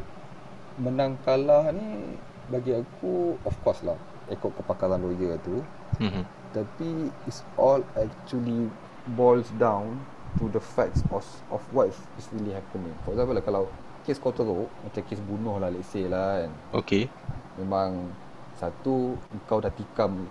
[0.78, 2.18] Menang kalah ni
[2.50, 3.98] bagi aku of course lah
[4.30, 5.62] ikut kepakaran lawyer tu.
[6.02, 6.26] Mm-hmm.
[6.54, 8.70] tapi it's all actually
[9.18, 9.98] boils down
[10.38, 12.94] to the facts of, of what is really happening.
[13.06, 13.64] For example lah, kalau
[14.06, 16.52] kes kau teruk macam kes bunuh lah let's say lah kan.
[16.86, 17.10] Okay.
[17.58, 18.14] Memang
[18.58, 19.18] satu
[19.50, 20.30] kau dah tikam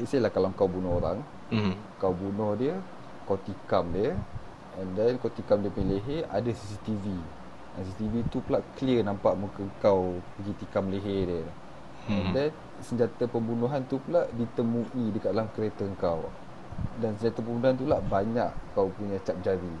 [0.00, 1.20] let's say lah kalau kau bunuh orang
[1.52, 2.00] mm-hmm.
[2.00, 2.76] kau bunuh dia
[3.30, 4.18] kau tikam dia
[4.82, 7.14] and then kau tikam dia punya leher ada CCTV
[7.78, 11.42] and CCTV tu pula clear nampak muka kau pergi tikam leher dia
[12.10, 12.18] hmm.
[12.18, 12.50] and then
[12.82, 16.26] senjata pembunuhan tu pula ditemui dekat dalam kereta kau
[16.98, 19.78] dan senjata pembunuhan tu pula banyak kau punya cap jari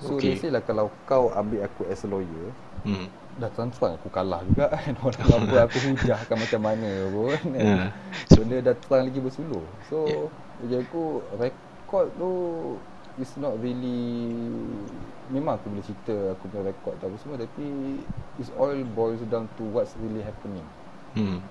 [0.00, 0.32] so okay.
[0.32, 2.48] let's say lah kalau kau ambil aku as a lawyer
[2.88, 3.12] hmm.
[3.36, 7.88] dah transfer aku kalah juga kan orang apa aku hujahkan macam mana pun kan yeah.
[8.32, 10.26] so dia dah terang lagi bersuluh so yeah.
[10.64, 11.02] bagi aku
[11.90, 12.30] record tu
[13.18, 13.98] is not really
[15.34, 17.66] memang aku boleh cerita aku punya record tu apa semua tapi
[18.38, 20.62] is all boils down to what's really happening.
[21.18, 21.42] Hmm.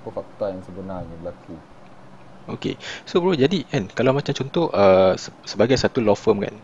[0.00, 1.52] Apa fakta yang sebenarnya berlaku.
[2.56, 2.80] Okay.
[3.04, 5.12] So bro, jadi kan kalau macam contoh uh,
[5.44, 6.56] sebagai satu law firm kan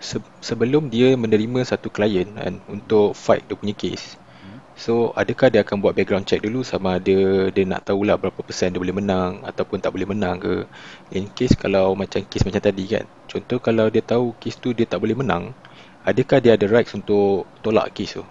[0.00, 4.16] se- sebelum dia menerima satu klien kan untuk fight dia punya case
[4.74, 8.74] So adakah dia akan buat background check dulu sama ada dia nak tahulah berapa persen
[8.74, 10.66] dia boleh menang ataupun tak boleh menang ke
[11.14, 14.82] In case kalau macam case macam tadi kan Contoh kalau dia tahu case tu dia
[14.82, 15.54] tak boleh menang
[16.02, 18.26] Adakah dia ada rights untuk tolak case tu?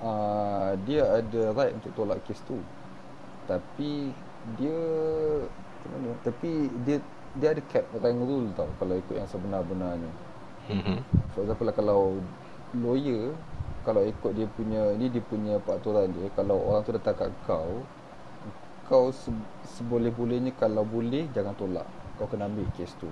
[0.00, 2.56] Uh, dia ada right untuk tolak case tu
[3.44, 4.16] Tapi
[4.56, 4.80] dia
[5.92, 6.16] mana?
[6.24, 6.98] Tapi dia
[7.36, 10.08] dia ada cap rank rule tau kalau ikut yang sebenar-benarnya
[10.72, 10.98] mm-hmm.
[11.36, 12.00] For example lah kalau
[12.72, 13.36] lawyer
[13.86, 17.70] kalau ikut dia punya ni dia punya peraturan dia kalau orang tu datang kat kau
[18.88, 23.10] kau se- seboleh-bolehnya kalau boleh jangan tolak kau kena ambil kes tu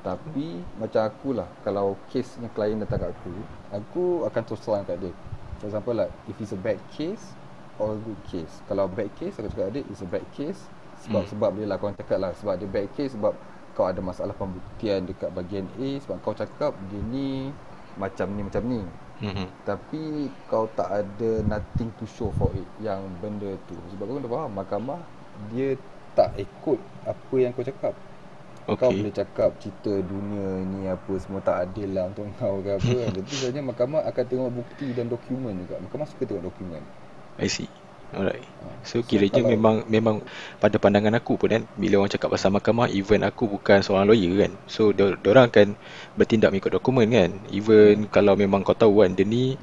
[0.00, 3.34] tapi macam akulah kalau kes yang klien datang kat aku
[3.78, 5.14] aku akan terus terang kat dia
[5.60, 7.36] For example like if it's a bad case
[7.76, 8.64] or a good case.
[8.64, 10.60] Kalau bad case aku cakap adik it's a bad case
[11.04, 11.28] sebab Hmm.
[11.28, 13.36] sebab dia lah kau cakap lah sebab dia bad case sebab
[13.76, 17.52] kau ada masalah pembuktian dekat bahagian A sebab kau cakap dia ni
[18.00, 18.80] macam ni macam ni.
[19.20, 19.46] Mhm.
[19.68, 20.02] Tapi
[20.50, 23.76] kau tak ada nothing to show for it yang benda tu.
[23.92, 25.00] Sebab kau kena faham mahkamah
[25.52, 25.68] dia
[26.16, 26.80] tak ikut
[27.12, 27.94] apa yang kau cakap.
[28.78, 28.96] Kau Okay.
[28.96, 33.10] boleh cakap cerita dunia ni apa semua tak adil lah untuk kau ke apa kan.
[33.16, 35.76] Tapi sebenarnya mahkamah akan tengok bukti dan dokumen juga.
[35.84, 36.84] Mahkamah suka tengok dokumen.
[37.38, 37.68] I see.
[38.10, 38.42] Alright.
[38.42, 38.66] Ha.
[38.82, 40.16] So So, kiranya kalau- memang memang
[40.58, 44.34] pada pandangan aku pun kan bila orang cakap pasal mahkamah even aku bukan seorang lawyer
[44.46, 44.52] kan.
[44.66, 45.68] So dia orang akan
[46.18, 47.30] bertindak mengikut dokumen kan.
[47.54, 49.54] Even kalau memang kau tahu kan dia ni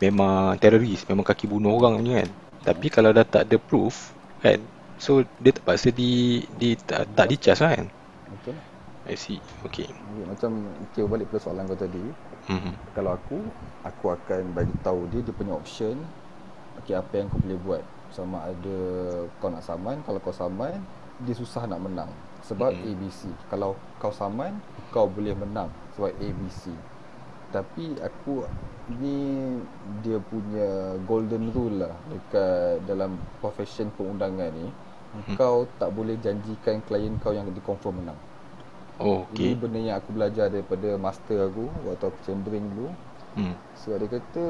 [0.00, 2.30] memang teroris, memang kaki bunuh orang punya kan.
[2.72, 4.60] Tapi kalau dah tak ada proof kan.
[4.96, 7.86] So dia terpaksa di di tak, tak di charge lah kan.
[8.32, 8.64] Betul lah.
[9.08, 9.40] I see.
[9.64, 9.88] Okay.
[10.28, 10.52] Macam
[10.88, 12.04] okay, balik pada soalan kau tadi.
[12.52, 12.72] Mhm.
[12.92, 13.40] Kalau aku,
[13.82, 15.96] aku akan bagi tahu dia dia punya option.
[16.90, 17.82] Okay, apa yang kau boleh buat.
[18.10, 18.76] Sama ada
[19.38, 20.82] kau nak saman, kalau kau saman,
[21.22, 22.10] dia susah nak menang.
[22.42, 22.82] Sebab Hmm.
[22.82, 23.30] ABC.
[23.46, 24.58] Kalau kau saman,
[24.90, 26.74] kau boleh menang sebab ABC.
[27.54, 28.42] Tapi aku
[28.98, 29.54] ni
[30.02, 34.66] dia punya golden rule lah dekat dalam profession perundangan ni.
[35.14, 35.34] Mhm.
[35.38, 38.18] Kau tak boleh janjikan klien kau yang dia confirm menang.
[39.00, 39.58] Oh, Ini okay.
[39.58, 42.90] benda yang aku belajar daripada master aku waktu aku chambering dulu.
[43.38, 43.54] Hmm.
[43.78, 44.44] Sebab dia kata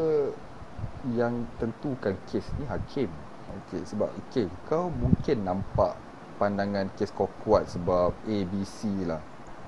[1.17, 3.09] yang tentukan kes ni hakim.
[3.51, 5.99] Okey, sebab okey, kau mungkin nampak
[6.39, 9.21] pandangan kes kau kuat sebab A, B, C lah.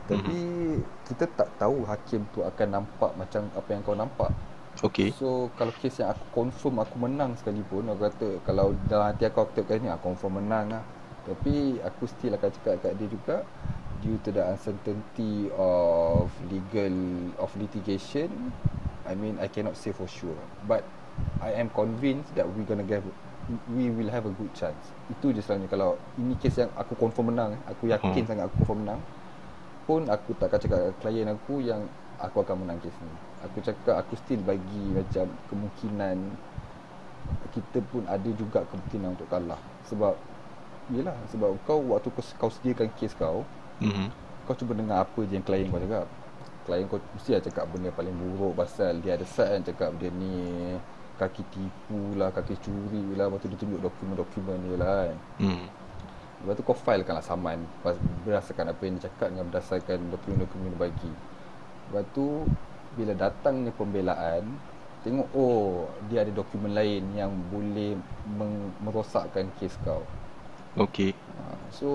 [0.06, 0.38] Tapi
[1.06, 4.30] kita tak tahu hakim tu akan nampak macam apa yang kau nampak.
[4.80, 5.12] Okay.
[5.12, 9.44] So kalau kes yang aku confirm aku menang sekalipun Aku kata kalau dalam hati aku
[9.44, 10.80] aku kes ni aku confirm menang lah
[11.28, 13.44] Tapi aku still akan cakap kat dia juga
[14.00, 16.96] Due to the uncertainty of legal,
[17.36, 18.32] of litigation
[19.04, 20.88] I mean I cannot say for sure But
[21.42, 23.02] I am convinced that we gonna get
[23.66, 27.34] We will have a good chance Itu je selalunya kalau ini kes yang aku confirm
[27.34, 28.28] menang Aku yakin Hmm.
[28.28, 29.00] sangat aku confirm menang
[29.82, 31.82] pun aku tak akan cakap klien aku yang
[32.22, 33.10] aku akan menang kes ni.
[33.42, 36.16] Aku cakap aku still bagi macam kemungkinan
[37.50, 39.58] kita pun ada juga kemungkinan untuk kalah.
[39.90, 40.14] Sebab
[40.90, 43.46] Yelah sebab kau waktu kau, kau sediakan kes kau
[43.82, 44.10] Mhm.
[44.46, 46.06] Kau cuba dengar apa je yang klien kau cakap
[46.62, 49.90] Klien kau mesti lah cakap benda yang paling buruk Pasal dia ada side kan cakap
[49.98, 50.34] dia ni
[51.22, 55.64] Kaki tipu lah, kaki curi lah Lepas tu dia tunjuk dokumen-dokumen dia lah kan Hmm.
[56.42, 57.94] Lepas tu kau filekanlah saman pas-
[58.26, 61.12] Berdasarkan apa yang dia cakap Dengan berdasarkan dokumen-dokumen dia bagi
[61.86, 62.26] Lepas tu
[62.92, 64.42] Bila datangnya pembelaan
[65.02, 67.90] Tengok oh Dia ada dokumen lain Yang boleh
[68.28, 70.02] meng- Merosakkan kes kau
[70.74, 71.14] Okay.
[71.36, 71.86] ha, So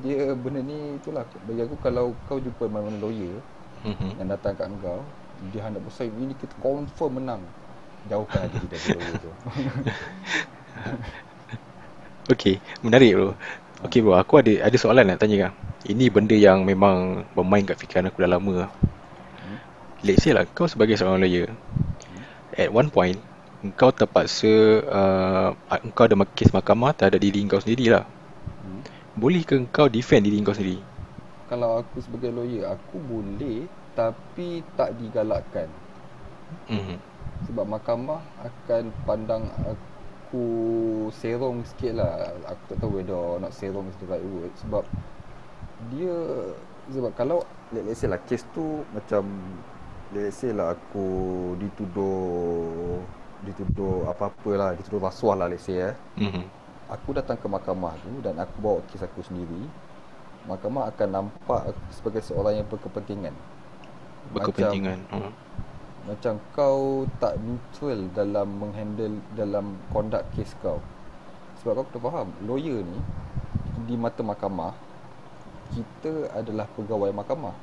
[0.00, 3.36] Dia benda ni Itulah Bagi aku kalau Kau jumpa mana-mana lawyer
[3.80, 4.16] Mhm.
[4.16, 5.00] Yang datang kat kau
[5.50, 7.44] Dia hendak bersaing Ini kita confirm menang
[8.08, 9.30] Jauhkan diri dari lawyer tu
[12.30, 13.34] Okay, menarik bro.
[13.82, 15.52] Okay bro, aku ada ada soalan nak tanya kau.
[15.90, 18.70] Ini benda yang memang bermain kat fikiran aku dah lama lah.
[20.06, 21.52] Let's say lah, kau sebagai seorang lawyer,
[22.56, 23.18] at one point,
[23.76, 25.52] kau terpaksa, uh,
[25.92, 28.06] kau ada kes mahkamah terhadap diri kau sendiri lah.
[28.06, 28.80] hmm.
[29.18, 30.80] Boleh ke kau defend diri kau sendiri?
[31.50, 33.66] Kalau aku sebagai lawyer Aku boleh
[33.98, 35.66] Tapi tak digalakkan
[36.68, 36.96] Mhm.
[37.48, 40.44] Sebab mahkamah akan pandang aku
[41.10, 44.84] serong sikit lah Aku tak tahu whether or not serong is the right word Sebab
[45.90, 46.14] dia
[46.90, 49.24] Sebab kalau let- let's say lah kes tu macam
[50.10, 51.06] Let's say lah aku
[51.56, 53.00] dituduh
[53.40, 56.44] Dituduh apa-apa lah Dituduh rasuah lah let's say eh Mhm.
[56.90, 59.64] Aku datang ke mahkamah tu dan aku bawa kes aku sendiri
[60.44, 63.32] Mahkamah akan nampak aku sebagai seorang yang berkepentingan
[64.30, 64.98] Berkepentingan.
[65.10, 65.32] Hmm.
[66.08, 70.80] Macam kau tak neutral dalam menghandle dalam conduct kes kau.
[71.60, 73.00] Sebab kau kena faham, lawyer ni
[73.84, 74.72] di mata mahkamah
[75.70, 77.54] kita adalah pegawai mahkamah.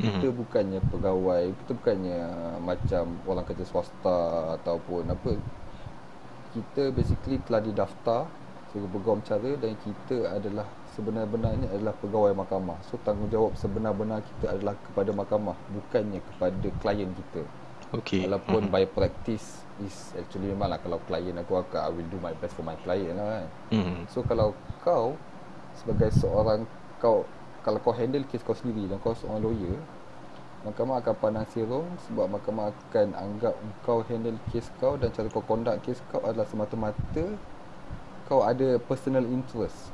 [0.00, 0.36] Kita Mhm.
[0.40, 2.20] bukannya pegawai, kita bukannya
[2.64, 5.36] macam orang kerja swasta ataupun apa.
[6.56, 8.24] Kita basically telah didaftar
[8.72, 12.80] sebagai pegawai cara dan kita adalah sebenar-benarnya adalah pegawai mahkamah.
[12.88, 17.44] So tanggungjawab sebenar-benar kita adalah kepada mahkamah, bukannya kepada klien kita.
[17.90, 18.22] Okay.
[18.26, 18.72] Walaupun Mhm.
[18.72, 22.54] by practice is actually memang lah kalau klien aku akan I will do my best
[22.54, 23.46] for my client lah kan.
[23.74, 23.96] Mhm.
[24.12, 24.54] So kalau
[24.86, 25.18] kau
[25.74, 26.68] sebagai seorang
[27.02, 27.26] kau
[27.66, 29.78] kalau kau handle kes kau sendiri dan kau seorang lawyer
[30.60, 35.40] Mahkamah akan pandang serong sebab mahkamah akan anggap kau handle kes kau dan cara kau
[35.40, 37.24] conduct kes kau adalah semata-mata
[38.28, 39.88] kau ada personal interest.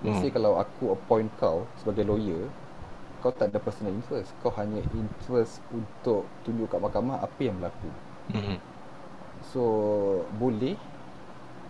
[0.00, 0.40] Say Hmm.
[0.40, 2.48] kalau aku appoint kau sebagai lawyer,
[3.20, 4.32] kau tak ada personal interest.
[4.40, 7.90] Kau hanya interest untuk tunjuk kat mahkamah apa yang berlaku.
[8.32, 8.56] Mhm.
[9.52, 9.64] So
[10.36, 10.76] boleh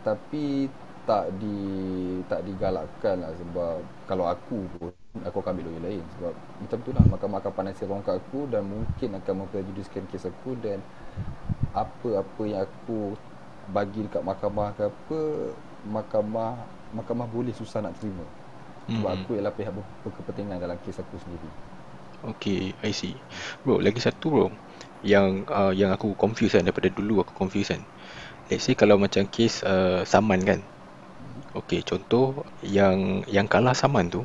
[0.00, 0.70] tapi
[1.04, 1.58] tak di
[2.28, 4.92] tak digalakkan lah sebab kalau aku pun
[5.26, 6.32] aku akan ambil lawyer lain sebab
[6.62, 10.54] macam tu lah mahkamah akan pandai serong kat aku dan mungkin akan memprejudiskan kes aku
[10.62, 10.78] dan
[11.74, 13.18] apa-apa yang aku
[13.74, 15.20] bagi dekat mahkamah ke apa
[15.88, 16.52] mahkamah
[16.94, 18.22] mahkamah boleh susah nak terima
[18.98, 19.22] sebab Hmm.
[19.22, 21.48] aku ialah pihak ber- berkepentingan dalam kes aku sendiri
[22.20, 23.16] Okay, I see.
[23.64, 24.46] Bro, lagi satu bro.
[25.00, 27.80] Yang uh, yang aku confuse kan daripada dulu aku confuse kan.
[28.52, 30.60] Let's say kalau macam kes uh, saman kan.
[31.56, 34.20] Okay, contoh yang yang kalah saman tu,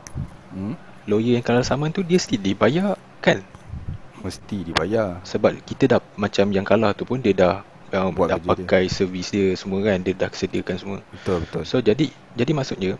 [0.52, 0.76] hmm?
[1.08, 3.42] lawyer yang kalah saman tu dia still dibayar kan?
[4.26, 7.62] mesti dibayar Sebab kita dah macam yang kalah tu pun dia dah
[7.96, 8.52] uh, Buat dah kerja dia.
[8.68, 11.00] pakai servis dia semua kan, dia dah sediakan semua.
[11.16, 12.92] betul betul So jadi jadi maksudnya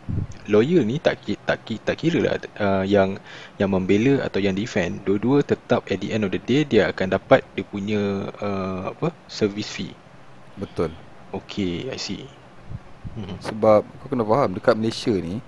[0.48, 3.20] lawyer ni tak tak tak kira lah uh, yang
[3.60, 7.12] yang membela atau yang defend dua-dua tetap at the end of the day dia akan
[7.14, 9.94] dapat dia punya uh, apa service fee.
[10.56, 10.92] betul
[11.36, 12.24] Okay, I see.
[13.12, 13.36] Hmm.
[13.44, 15.44] Sebab kau kena faham dekat Malaysia ni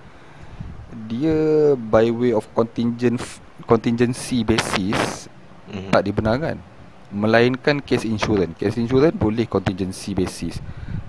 [1.08, 1.36] dia
[1.80, 3.20] by way of contingent
[3.64, 5.32] contingency basis
[5.68, 5.92] Hmm.
[5.92, 6.64] tak dibenarkan.
[7.12, 8.52] Melainkan kes insurans.
[8.60, 10.60] Kes insurans boleh contingency basis.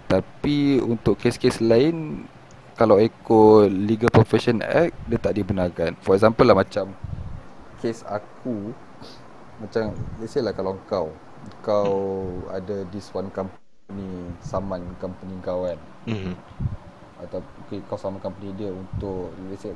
[0.07, 2.25] Tapi untuk kes-kes lain
[2.79, 5.99] kalau ikut Legal Profession Act dia tak dibenarkan.
[6.01, 6.95] For example lah macam
[7.79, 8.75] kes aku
[9.63, 11.15] macam let's say lah kalau kau
[11.63, 11.95] kau
[12.51, 14.11] ada this one company
[14.43, 16.33] saman company kau kan Hmm.
[17.21, 19.75] atau okay, kau sama company dia untuk let's say,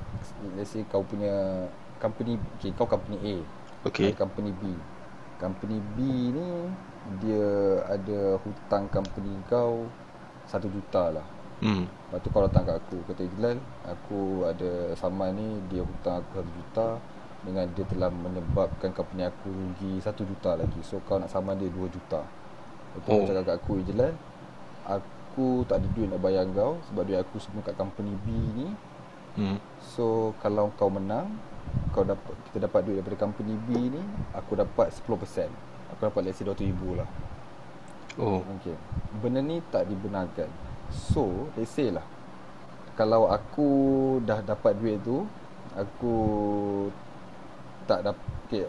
[0.56, 1.66] let's say kau punya
[2.00, 3.34] company okay, kau company A
[3.82, 4.14] Okay.
[4.14, 4.70] company B
[5.42, 5.98] company B
[6.30, 6.48] ni
[7.18, 7.50] dia
[7.90, 9.90] ada hutang company kau
[10.46, 11.26] satu juta lah
[11.62, 11.86] Hmm.
[11.86, 13.54] Lepas tu kau datang kat aku Kata Ijlan
[13.86, 16.86] Aku ada saman ni Dia hutang aku satu juta
[17.46, 21.70] Dengan dia telah menyebabkan company aku rugi satu juta lagi So kau nak saman dia
[21.70, 22.26] dua juta
[22.98, 23.26] Lepas tu Oh.
[23.30, 24.10] cakap kat aku Ijlan
[24.90, 28.26] Aku tak ada duit nak bayar kau Sebab duit aku semua kat company B
[28.58, 28.68] ni
[29.38, 29.62] Hmm.
[29.78, 31.30] So kalau kau menang
[31.92, 35.48] kau dapat kita dapat duit daripada company B ni aku dapat 10%.
[35.96, 37.08] Aku dapat let's say 200,000 lah.
[38.16, 38.44] Oh.
[38.60, 38.76] Okey.
[39.20, 40.48] Benda ni tak dibenarkan.
[40.92, 42.04] So, let's say lah
[42.92, 43.68] kalau aku
[44.24, 45.24] dah dapat duit tu,
[45.72, 46.14] aku
[47.88, 48.68] tak dapat okay.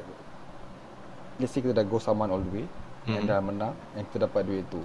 [1.41, 2.65] Let's say kita dah go saman all the way
[3.09, 3.19] hmm.
[3.19, 4.79] and dah menang and kita dapat duit tu.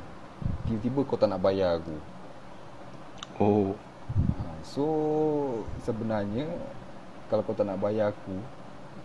[0.66, 1.96] Tiba-tiba kau tak nak bayar aku.
[3.38, 3.70] Oh.
[4.18, 4.84] Ha, So
[5.86, 6.50] sebenarnya
[7.28, 8.36] kalau kau tak nak bayar aku,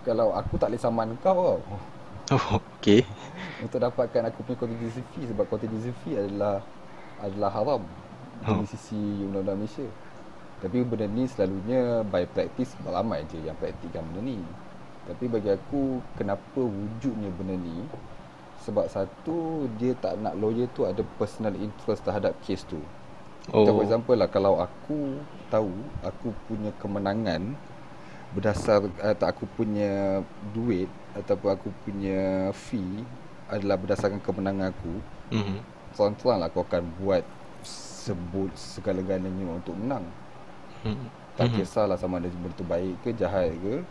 [0.04, 1.60] kalau aku tak boleh saman kau tau.
[2.32, 3.04] Oh, okay.
[3.60, 6.64] Untuk dapatkan aku punya contingency fee sebab contingency fee adalah
[7.20, 7.84] adalah haram
[8.44, 8.60] Oh.
[8.60, 9.88] dari sisi undang-undang Malaysia.
[10.60, 14.40] Tapi benda ni selalunya by practice ramai je yang praktikkan benda ni.
[15.08, 17.84] Tapi bagi aku kenapa wujudnya benda ni
[18.64, 22.80] sebab satu dia tak nak lawyer tu ada personal interest terhadap kes tu.
[23.52, 23.68] Oh.
[23.68, 23.80] Oh.
[23.80, 25.20] For example lah kalau aku
[25.52, 25.72] tahu
[26.04, 27.56] aku punya kemenangan
[28.34, 33.06] berdasar atau aku punya duit ataupun aku punya fee
[33.48, 34.94] adalah berdasarkan kemenangan aku
[35.30, 35.62] Hmm.
[35.94, 37.24] terang-terang lah aku akan buat
[37.64, 40.04] sebut segala-galanya untuk menang
[40.84, 41.08] Hmm.
[41.38, 41.56] tak Mhm.
[41.62, 43.82] kisahlah sama ada benda tu baik ke jahat ke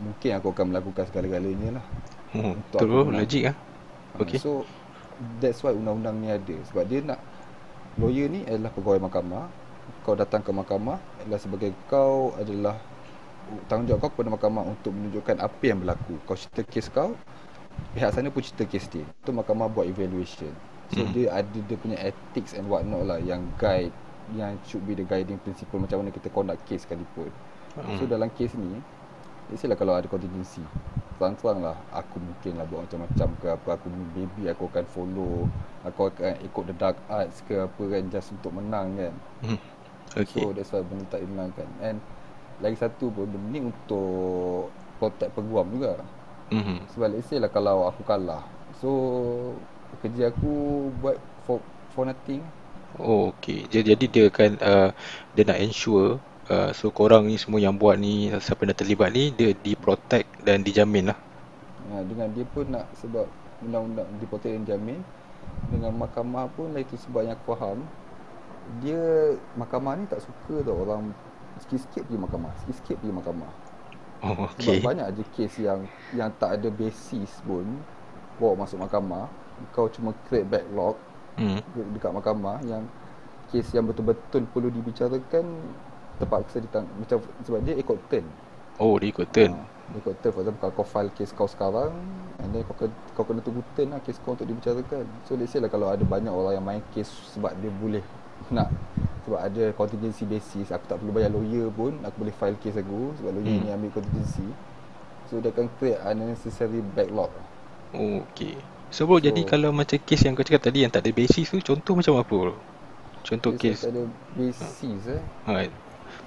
[0.00, 1.86] mungkin aku akan melakukan segala-galanya lah
[2.30, 3.56] Oh, Untuk betul logik ah.
[4.14, 4.38] Ha, Okay.
[4.38, 4.62] So
[5.42, 7.18] that's why undang-undang ni ada sebab dia nak
[7.98, 9.50] lawyer ni adalah pegawai mahkamah.
[10.06, 12.78] Kau datang ke mahkamah adalah sebagai kau adalah
[13.66, 16.14] tanggungjawab kau kepada mahkamah untuk menunjukkan apa yang berlaku.
[16.24, 17.14] Kau cerita kes kau,
[17.94, 19.04] pihak sana pun cerita kes dia.
[19.24, 20.52] Tu mahkamah buat evaluation.
[20.90, 21.14] So Hmm.
[21.14, 23.94] dia ada dia punya ethics and what not lah yang guide
[24.34, 27.30] yang should be the guiding principle macam mana kita conduct case sekalipun.
[27.78, 27.98] Hmm.
[27.98, 28.82] So dalam kes ni
[29.50, 30.62] Let's say lah kalau ada contingency
[31.18, 35.50] Terang-terang lah Aku mungkin lah buat macam-macam ke apa Aku maybe aku akan follow
[35.82, 39.58] Aku akan ikut the dark arts ke apa kan Just untuk menang kan Hmm.
[40.14, 40.38] Okay.
[40.42, 41.98] So that's why benda tak dimenangkan And
[42.60, 44.68] lagi satu pun Benda ni untuk
[45.00, 46.00] Protect peguam juga
[46.50, 46.82] Hmm.
[46.90, 48.42] Sebab let's say lah kalau aku kalah
[48.74, 48.90] So
[50.02, 51.14] Kerja aku buat
[51.46, 51.62] for,
[51.94, 52.42] for nothing
[52.98, 53.70] Oh, okay.
[53.70, 54.90] Jadi, jadi dia akan uh,
[55.38, 56.18] dia nak ensure
[56.50, 60.66] uh, so korang ni semua yang buat ni siapa yang terlibat ni dia di-protect dan
[60.66, 61.18] dijamin lah.
[61.94, 63.30] ha, Dengan dia pun nak Sebab
[63.62, 64.98] undang-undang Diprotect dan jamin
[65.70, 67.78] Dengan mahkamah pun lah itu sebab yang aku faham
[68.82, 68.98] Dia
[69.54, 71.14] Mahkamah ni tak suka tau orang
[71.58, 73.52] Sikit-sikit pergi mahkamah Sikit-sikit pergi mahkamah
[74.20, 74.84] Oh, Sebab okay.
[74.84, 75.80] banyak je kes yang
[76.12, 77.64] Yang tak ada basis pun
[78.36, 79.26] Bawa masuk mahkamah
[79.72, 80.94] Kau cuma create backlog
[81.34, 81.62] Hmm.
[81.72, 82.84] de- Dekat mahkamah Yang
[83.48, 85.46] Kes yang betul-betul perlu dibicarakan
[86.16, 88.26] Terpaksa ditang Macam Sebab dia ikut turn
[88.76, 89.52] Oh, dia ikut turn.
[89.52, 89.60] Ha,
[89.92, 91.92] Dia kata for example kalau kau file case kau sekarang
[92.40, 95.04] and then kau kena, kau kena tunggu turn lah case kau untuk dibicarakan.
[95.28, 98.00] So let's say lah kalau ada banyak orang yang main case sebab dia boleh
[98.48, 98.68] nak
[99.28, 103.12] sebab ada contingency basis aku tak perlu bayar lawyer pun aku boleh file case aku
[103.20, 103.62] sebab lawyer Hmm.
[103.62, 104.46] ni ambil contingency
[105.28, 107.30] so dia akan create unnecessary backlog
[107.90, 108.54] Oh, okay.
[108.94, 111.50] So bro, So- jadi kalau macam kes yang kau cakap tadi yang tak ada basis
[111.50, 112.54] tu, contoh macam apa bro?
[113.26, 114.02] Contoh Case kes, tak ada
[114.38, 115.66] basis eh ha,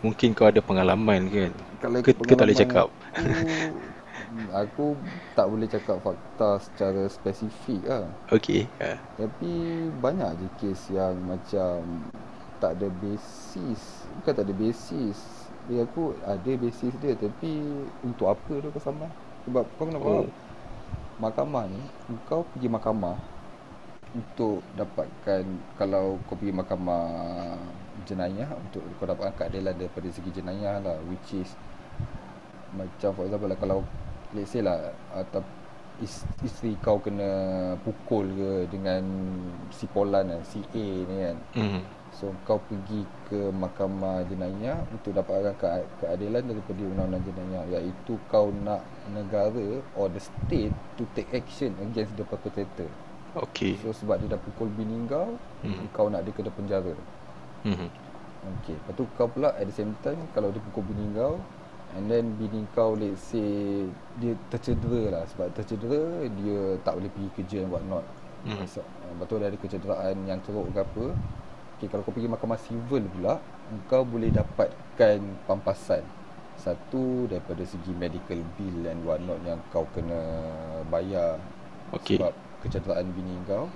[0.03, 1.51] mungkin kau ada pengalaman kan?
[1.79, 2.87] kalau Ke, ke tak boleh cakap?
[4.49, 4.97] Aku,
[5.37, 8.65] tak boleh cakap fakta secara spesifik lah Okay.
[8.81, 8.97] Ha.
[9.17, 9.51] Tapi
[10.01, 12.03] banyak je kes yang macam
[12.63, 15.19] tak ada basis Bukan tak ada basis
[15.67, 17.59] Dia aku ada basis dia Tapi
[18.07, 19.11] untuk apa tu kau sama
[19.43, 20.27] Sebab kau kena faham Oh.
[21.19, 21.83] Mahkamah ni
[22.23, 23.19] Kau pergi mahkamah
[24.15, 25.43] Untuk dapatkan
[25.75, 27.03] Kalau kau pergi mahkamah
[28.07, 31.51] jenayah Untuk kau dapatkan keadilan daripada segi jenayah lah Which is
[32.71, 33.83] Macam for example lah Kalau
[34.33, 35.45] Let's say lah atau
[36.01, 37.29] is, Isteri kau kena
[37.85, 39.05] pukul ke Dengan
[39.69, 41.81] si Polan kan Si A ni kan Hmm.
[42.13, 48.53] So kau pergi ke mahkamah jenayah untuk dapatkan ke- keadilan daripada undang-undang jenayah iaitu kau
[48.61, 52.85] nak negara or the state to take action against the perpetrator.
[53.33, 53.81] Okay.
[53.81, 55.89] So sebab dia dah pukul bini kau, Hmm.
[55.89, 56.93] kau nak dia kena penjara.
[57.65, 57.89] Hmm.
[58.61, 58.77] Okay.
[58.77, 61.41] Lepas tu kau pula at the same time kalau dia pukul bini kau
[61.93, 63.85] and then bini kau let's say
[64.17, 68.05] dia tercedera lah sebab tercedera dia tak boleh pergi kerja and what not.
[68.43, 68.59] Hmm.
[68.67, 71.05] So, lepas tu dia ada kecederaan yang teruk ke apa.
[71.79, 73.39] Okay, kalau kau pergi mahkamah civil pula,
[73.87, 75.17] kau boleh dapatkan
[75.47, 76.03] pampasan.
[76.59, 80.21] Satu daripada segi medical bill and what not yang kau kena
[80.91, 81.41] bayar
[81.93, 82.17] Okay.
[82.17, 82.33] sebab
[82.65, 83.69] kecederaan bini kau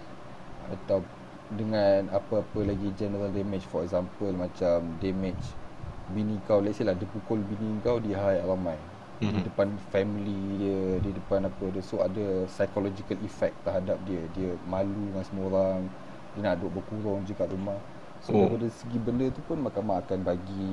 [0.73, 1.05] atau
[1.53, 5.53] dengan apa-apa lagi general damage for example macam damage
[6.09, 8.77] bini kau let's say lah dia pukul bini kau di halayak ramai
[9.17, 9.43] di Mhm.
[9.43, 14.93] depan family dia di depan apa dia so ada psychological effect terhadap dia dia malu
[15.09, 15.89] dengan semua orang
[16.37, 17.81] dia nak duduk berkurung je kat rumah
[18.21, 18.45] so Oh.
[18.45, 20.69] daripada segi benda tu pun mahkamah akan bagi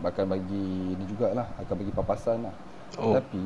[0.00, 2.54] akan bagi ni jugalah akan bagi papasan lah
[2.96, 3.12] Oh.
[3.12, 3.44] tapi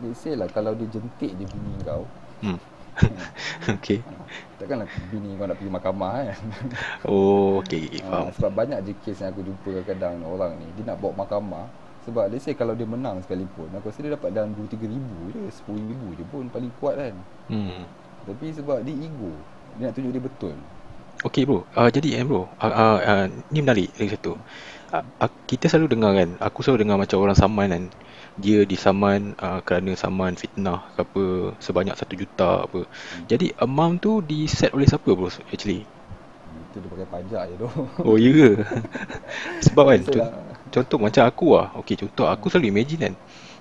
[0.00, 2.08] let's say lah kalau dia jentik je bini kau
[2.40, 2.58] Hmm.
[3.76, 4.00] okay.
[4.62, 6.38] Takkanlah bini kau nak pergi mahkamah kan
[7.10, 7.90] Oh, okay.
[7.90, 8.26] okay, ha, Faham.
[8.38, 11.66] Sebab banyak je kes yang aku jumpa kadang-kadang orang ni Dia nak bawa mahkamah
[12.06, 15.42] Sebab let's say kalau dia menang sekalipun Aku rasa dia dapat dalam 2-3 ribu je
[15.50, 17.14] 10 ribu je pun paling kuat kan
[17.50, 17.82] Hmm.
[18.22, 19.34] Tapi sebab dia ego
[19.82, 20.54] Dia nak tunjuk dia betul
[21.22, 24.34] Okay bro, uh, jadi eh bro, uh, uh, uh, ni menarik lagi satu.
[24.90, 27.84] Uh, uh, kita selalu dengar kan, aku selalu dengar macam orang saman kan,
[28.38, 31.24] dia disaman uh, kerana saman fitnah ke apa
[31.60, 32.84] sebanyak satu juta apa.
[33.28, 35.84] Jadi amount tu di set oleh siapa bro actually?
[36.72, 37.68] Itu dia pakai pajak je tu
[38.04, 38.50] Oh ya ke?
[39.68, 40.28] Sebab kan, con-
[40.72, 43.14] contoh macam aku lah, okay contoh aku selalu imagine kan,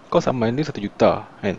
[0.07, 1.55] kau saman dia satu juta kan,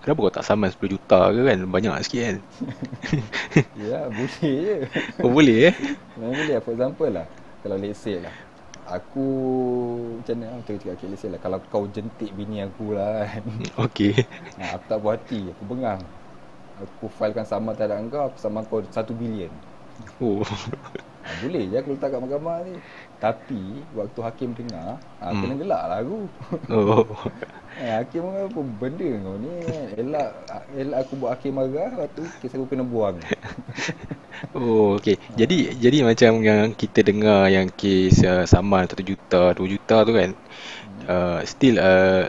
[0.00, 2.36] kenapa kau tak saman 10 juta ke kan, banyak sikit kan?
[3.88, 4.76] Ya boleh je
[5.22, 5.74] Oh boleh eh?
[6.18, 7.26] Memang boleh lah For example lah
[7.62, 8.47] Kalau let's say lah
[8.96, 9.20] Aku
[10.20, 13.44] Macam mana Aku cakap okay, let's say lah Kalau kau jentik bini aku lah kan
[13.88, 14.12] Okay.
[14.58, 16.00] ha, Aku tak puas hati Aku bengang
[16.78, 19.52] Aku filekan sama terhadap kau Aku sama kau 1 bilion
[20.22, 20.42] Oh.
[21.28, 22.80] ha, Boleh je aku letak kat mahkamah ni
[23.20, 25.40] Tapi Waktu hakim dengar ha, Hmm.
[25.44, 26.16] Kena gelak lah aku
[26.72, 27.04] Oh.
[27.76, 29.52] ha, Hakim pun apa benda kau ni
[30.00, 30.28] Elak
[30.72, 33.20] Elak aku buat hakim marah Lepas tu kes aku kena buang
[34.54, 35.18] Oh, okey.
[35.34, 40.12] Jadi jadi macam yang kita dengar yang kes uh, saman 1 juta, 2 juta tu
[40.14, 40.30] kan.
[41.08, 42.28] Uh, still uh,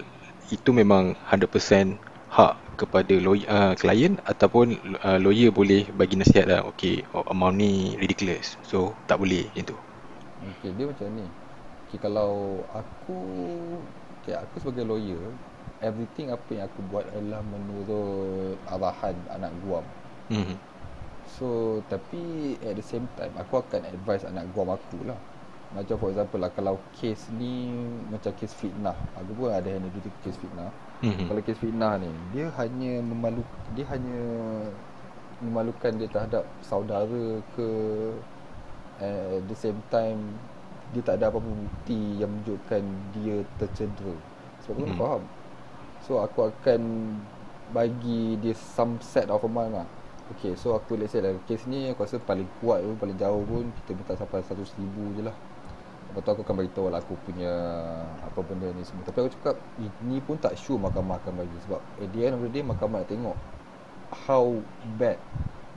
[0.49, 6.61] itu memang 100% hak kepada lawyer, uh, klien ataupun uh, lawyer boleh bagi nasihat lah.
[6.71, 8.55] Okey, oh, amount ni ridiculous.
[8.63, 9.77] So, tak boleh macam tu.
[10.39, 11.27] Okay, dia macam ni.
[11.91, 13.19] Okay, kalau aku
[14.23, 15.19] okay, aku sebagai lawyer,
[15.83, 19.83] everything apa yang aku buat adalah menurut arahan anak guam.
[20.31, 20.55] Hmm.
[21.35, 25.19] So, tapi at the same time aku akan advise anak guam aku lah.
[25.69, 27.69] Macam for example lah kalau case ni
[28.09, 28.97] macam case fitnah.
[29.21, 30.73] Aku pun ada handle gitu case fitnah.
[30.99, 31.31] Hmm.
[31.31, 33.41] Kalau kes fitnah ni dia hanya memalu
[33.71, 34.19] dia hanya
[35.39, 37.67] memalukan dia terhadap saudara ke
[38.99, 40.19] at the same time
[40.91, 42.83] dia tak ada apa-apa bukti yang menunjukkan
[43.15, 44.15] dia tercedera.
[44.65, 44.91] Sebab aku Hmm.
[44.91, 44.99] hmm.
[44.99, 45.23] faham.
[46.03, 46.81] So aku akan
[47.69, 49.87] bagi dia some set of amount lah.
[50.35, 53.41] Okay so aku let's say lah kes ni aku rasa paling kuat pun paling jauh
[53.45, 55.35] pun kita minta sampai 100 ribu je lah.
[56.09, 57.53] Lepas tu aku akan beritahu lah aku punya
[58.25, 59.05] apa benda ni semua.
[59.05, 62.41] Tapi aku cakap ini pun tak sure mahkamah akan bagi sebab at the end of
[62.41, 63.37] the day mahkamah nak tengok
[64.25, 64.57] how
[64.97, 65.21] bad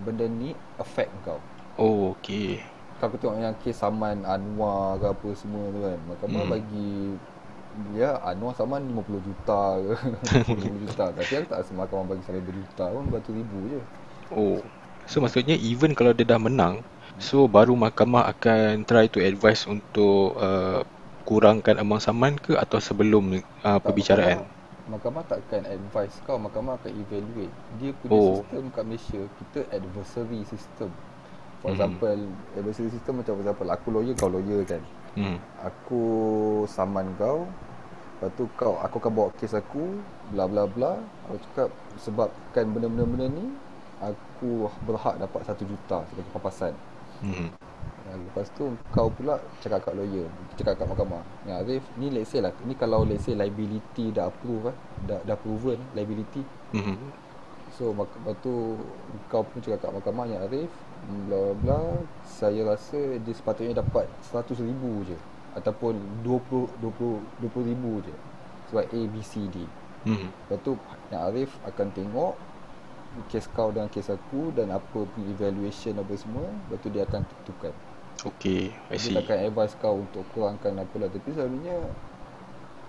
[0.01, 1.37] benda ni affect kau.
[1.77, 2.61] Oh, okey.
[2.97, 6.53] Kalau aku tengok yang kes saman Anwar ke apa semua tu kan Mahkamah Hmm.
[6.55, 6.91] bagi
[7.99, 9.93] Ya Anwar Saman 50 juta ke
[10.55, 13.81] 50 juta Tapi aku tak rasa mahkamah bagi saya berjuta pun Batu ribu je
[14.31, 14.63] Oh.
[15.11, 16.87] So maksudnya even kalau dia dah menang,
[17.19, 20.85] so baru mahkamah akan try to advise untuk uh,
[21.29, 23.25] kurangkan amount saman ke atau sebelum
[23.65, 24.39] uh, tak, perbicaraan?
[24.39, 24.49] Mahkamah,
[24.91, 28.35] mahkamah takkan advise kau Mahkamah akan evaluate Dia punya Oh.
[28.35, 30.91] sistem kat Malaysia Kita adversary system
[31.63, 31.75] For Mhm.
[31.75, 32.21] example
[32.59, 34.83] Adversary system macam for example Aku lawyer kau lawyer kan
[35.13, 35.37] Hmm.
[35.63, 36.03] Aku
[36.67, 37.45] saman kau
[38.19, 40.01] Lepas tu kau Aku akan bawa kes aku
[40.35, 40.99] Bla bla bla
[41.29, 41.69] Aku cakap
[42.01, 43.47] Sebabkan benda-benda ni
[44.03, 46.75] Aku berhak dapat satu juta Sebagai pampasan
[47.23, 47.49] Hmm.
[48.03, 50.27] Lepas tu kau pula cakap kat lawyer
[50.59, 54.27] Cakap kat mahkamah Ya Arif ni let's say lah Ni kalau let's say liability dah
[54.27, 56.43] approve lah Dah, dah proven liability
[56.73, 57.13] Hmm.
[57.77, 58.53] So mak- lepas tu
[59.29, 61.81] kau pun cakap kat mahkamah Ya Arif Bla bla
[62.27, 65.15] Saya rasa dia sepatutnya dapat 100 ribu je
[65.55, 65.95] Ataupun
[66.27, 68.17] 20, 20, 20 ribu je
[68.67, 69.57] Sebab A, B, C, D
[70.03, 70.35] Hmm.
[70.35, 70.75] Lepas tu
[71.07, 72.35] Yang Arif akan tengok
[73.29, 77.23] Kes kau dengan kes aku Dan apa punya evaluation apa semua Lepas tu dia akan
[77.29, 77.75] tentukan.
[78.23, 79.13] Okay, I see.
[79.13, 81.77] Dia takkan advise kau untuk kurangkan apa lah Tapi selalunya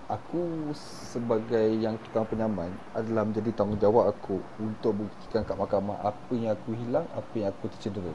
[0.04, 6.52] Aku sebagai yang tukang penyaman Adalah menjadi tanggungjawab aku Untuk buktikan kat mahkamah Apa yang
[6.52, 8.12] aku hilang Apa yang aku tercedera.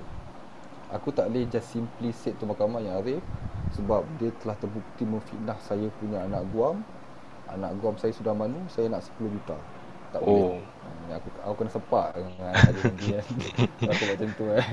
[0.89, 3.21] Aku tak boleh just simply say to mahkamah yang Arif
[3.77, 6.81] Sebab dia telah terbukti memfitnah saya punya anak guam.
[7.49, 9.57] Anak guam saya sudah manu Saya nak 10 juta.
[10.13, 10.57] Tak Oh.
[10.57, 10.65] boleh
[11.17, 13.25] aku, aku kena sepak dengan ada nanti kan
[13.89, 14.63] Aku buat macam tu kan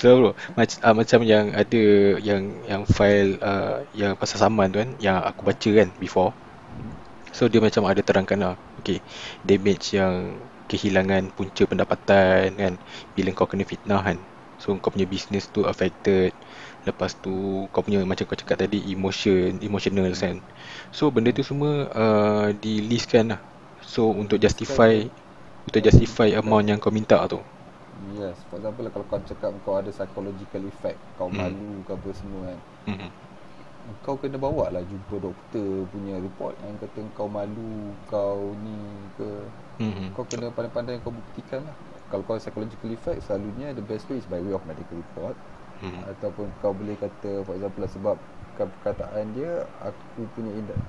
[0.00, 1.82] So bro, mac- uh, macam yang ada
[2.28, 6.30] yang yang file uh, yang pasal saman tu kan yang aku baca kan before.
[7.36, 8.56] So dia macam ada terangkan lah.
[8.80, 8.98] Okay,
[9.44, 10.14] damage yang
[10.70, 12.74] kehilangan punca pendapatan kan
[13.16, 14.18] bila kau kena fitnah kan.
[14.60, 16.32] So kau punya business tu affected.
[16.88, 20.40] Lepas tu kau punya macam kau cakap tadi emotion, emotional kan.
[20.94, 23.40] So benda tu semua uh, di listkan lah.
[23.86, 25.04] So untuk justify
[25.64, 27.40] untuk justify amount yang kau minta tu.
[28.18, 31.38] Yes, for example kalau kau cakap kau ada psychological effect, kau Hmm.
[31.38, 32.58] malu ke apa semua kan.
[32.86, 33.08] Hmm.
[34.04, 38.76] Kau kena bawa lah jumpa doktor punya report yang kata kau malu, kau ni
[39.20, 39.28] ke.
[39.78, 40.08] Hmm.
[40.16, 41.76] Kau kena pandai-pandai kau buktikan lah.
[42.08, 45.36] Kalau kau psychological effect, selalunya the best way is by way of medical report.
[45.80, 46.00] Hmm.
[46.08, 48.16] Ataupun kau boleh kata for example lah, sebab
[48.54, 50.80] perkataan dia aku punya inda-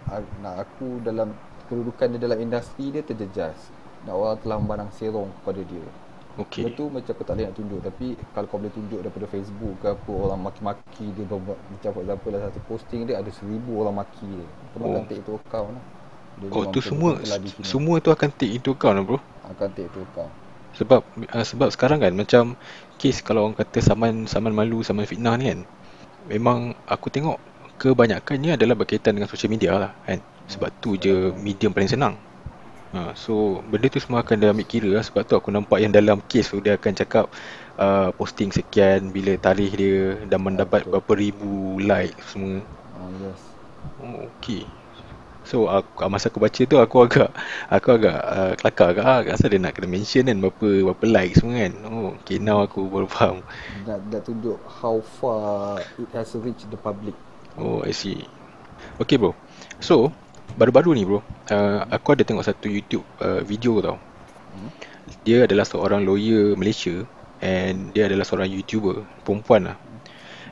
[0.44, 1.34] nak aku dalam
[1.68, 3.58] kedudukan dia dalam industri dia terjejas.
[4.06, 5.86] Dan orang telah memandang serong kepada dia.
[6.36, 6.68] Okay.
[6.68, 9.72] Benda tu macam aku tak boleh nak tunjuk Tapi kalau kau boleh tunjuk daripada Facebook
[9.80, 13.80] ke apa Orang maki-maki dia berbuat Macam for example lah satu posting dia Ada seribu
[13.80, 14.92] orang maki dia Kau Oh.
[15.00, 15.84] akan take itu account lah
[16.36, 17.16] dia Oh tu semua
[17.64, 19.20] semua tu akan take into account lah bro.
[19.48, 20.32] Akan take itu account
[20.76, 21.02] Sebab
[21.32, 22.60] uh, sebab sekarang kan macam
[23.00, 25.64] kes kalau orang kata saman saman malu saman fitnah ni kan.
[26.28, 27.40] Memang aku tengok
[27.80, 30.20] kebanyakannya adalah berkaitan dengan social media lah kan.
[30.50, 32.16] Sebab tu je medium paling senang.
[32.96, 35.92] Ha, so benda tu semua akan dia ambil kira lah sebab tu aku nampak yang
[35.92, 37.28] dalam kes tu dia akan cakap
[37.76, 41.04] uh, posting sekian bila tarikh dia dan mendapat betul.
[41.04, 42.64] berapa ribu like semua.
[42.96, 43.56] ah, Yes
[44.02, 44.66] Oh, okay.
[45.46, 47.30] So aku, masa aku baca tu aku agak
[47.70, 51.38] aku agak uh, kelakar agak ah, asal dia nak kena mention kan berapa berapa like
[51.38, 51.74] semua kan.
[51.86, 53.46] Oh, okay now aku baru faham.
[53.86, 57.14] nak, nak tunjuk how far it has reached the public
[57.56, 58.28] Oh, I see.
[59.00, 59.32] Okay bro.
[59.80, 60.12] So,
[60.56, 63.98] baru-baru ni bro, uh, aku ada tengok satu YouTube uh, video tau.
[64.56, 64.72] Hmm.
[65.28, 67.04] Dia adalah seorang lawyer Malaysia
[67.44, 69.78] and dia adalah seorang YouTuber, perempuan lah.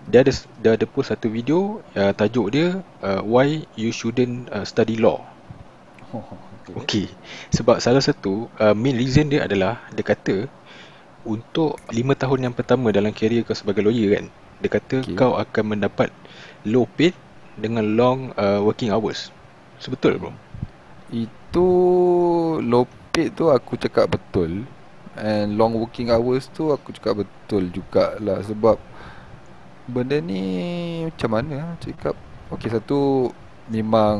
[0.03, 4.67] Dia ada dia ada post satu video uh, tajuk dia uh, why you shouldn't uh,
[4.67, 5.23] study law.
[6.11, 6.75] okay.
[6.75, 7.07] Okey.
[7.55, 10.51] Sebab salah satu uh, main reason dia adalah dia kata
[11.23, 14.25] untuk 5 tahun yang pertama dalam career kau sebagai lawyer kan,
[14.59, 15.15] dia kata Okey.
[15.15, 16.11] kau akan mendapat
[16.67, 17.15] low paid
[17.55, 19.31] dengan long uh, working hours.
[19.83, 20.31] So betul bro.
[21.11, 21.67] Itu
[22.63, 24.63] low tu aku cakap betul.
[25.19, 28.81] And long working hours tu aku cakap betul jugalah Sebab
[29.85, 30.41] Benda ni
[31.05, 32.17] macam mana ah, cakap.
[32.49, 33.29] Okay satu
[33.69, 34.17] Memang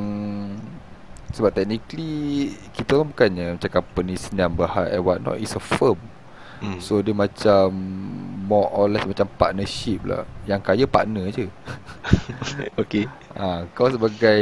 [1.34, 5.98] Sebab technically Kita orang bukannya macam company senang bahar and what not It's a firm
[6.64, 6.80] Hmm.
[6.80, 7.76] So dia macam
[8.44, 11.48] More or less macam partnership lah Yang kaya partner je
[12.82, 13.08] Okey.
[13.36, 14.42] Ha, kau sebagai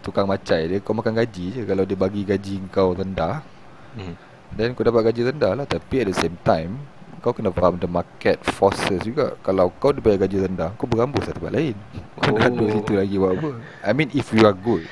[0.00, 3.44] tukang macai dia Kau makan gaji je Kalau dia bagi gaji kau rendah
[3.92, 4.14] Hmm.
[4.52, 6.76] Then kau dapat gaji rendah lah Tapi at the same time
[7.18, 11.24] Kau kena faham the market forces juga Kalau kau dia bayar gaji rendah Kau berambus
[11.24, 11.76] lah tempat lain
[12.16, 12.52] Kau nak Oh.
[12.54, 13.50] duduk situ lagi buat apa
[13.82, 14.84] I mean if you are good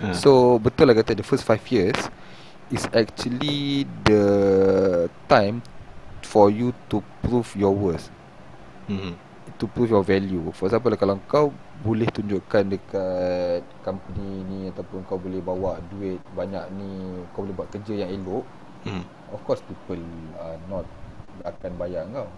[0.00, 0.16] Ha.
[0.16, 1.96] So betul lah kata the first 5 years
[2.68, 4.24] Is actually the
[5.26, 5.60] time
[6.30, 8.06] For you to prove your worth
[8.86, 9.18] Hmm.
[9.58, 11.50] To prove your value For example kalau kau
[11.80, 17.68] boleh tunjukkan dekat company ni ataupun kau boleh bawa duit banyak ni kau boleh buat
[17.74, 18.46] kerja yang elok
[18.80, 19.04] Hmm.
[19.28, 20.00] of course people
[20.40, 20.88] are not
[21.44, 22.30] akan bayar kau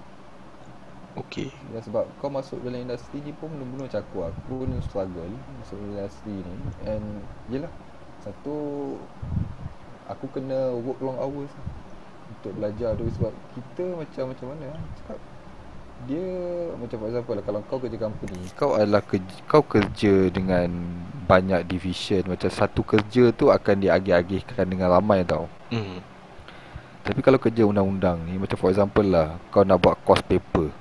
[1.13, 1.53] Okay.
[1.77, 5.29] Ya sebab kau masuk dalam industri ni pun mula-mula macam aku Aku ni struggle
[5.61, 6.57] masuk industri ni
[6.89, 7.05] And
[7.53, 7.69] yelah
[8.25, 8.57] Satu
[10.09, 11.53] Aku kena work long hours
[12.43, 15.19] Untuk belajar tu Sebab kita macam macam mana ah, Cakap.
[16.11, 16.27] Dia
[16.75, 20.67] Macam for example lah Kalau kau kerja company Kau adalah kerja, Kau kerja dengan
[21.31, 22.27] Banyak division.
[22.27, 25.47] Macam satu kerja tu Akan diagih-agihkan Dengan ramai tau.
[25.71, 26.03] Hmm.
[27.07, 30.75] tapi kalau kerja undang-undang ni Macam for example lah Kau nak buat course paper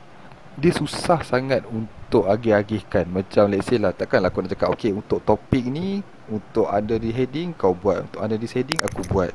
[0.58, 3.06] Dia susah sangat untuk agih-agihkan.
[3.06, 7.14] Macam let's say lah Takkanlah aku nak cakap Okay untuk topik ni Untuk under the
[7.14, 8.10] heading Kau buat.
[8.10, 9.32] Untuk under this heading Aku buat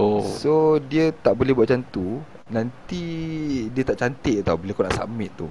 [0.00, 0.24] Oh.
[0.24, 3.04] So dia tak boleh buat macam tu Nanti
[3.68, 5.48] Dia tak cantik tau Bila kau nak submit tu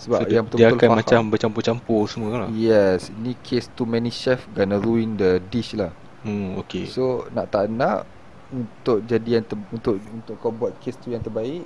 [0.00, 2.50] Sebab so, yang dia betul-betul akan faham macam bercampur-campur semua lah.
[2.52, 5.92] Yes Ni case too many chef Gonna ruin the dish lah
[6.26, 6.86] Hmm, okay.
[6.90, 8.02] So nak tak nak
[8.50, 11.62] untuk jadi yang ter- untuk untuk kau buat case tu yang terbaik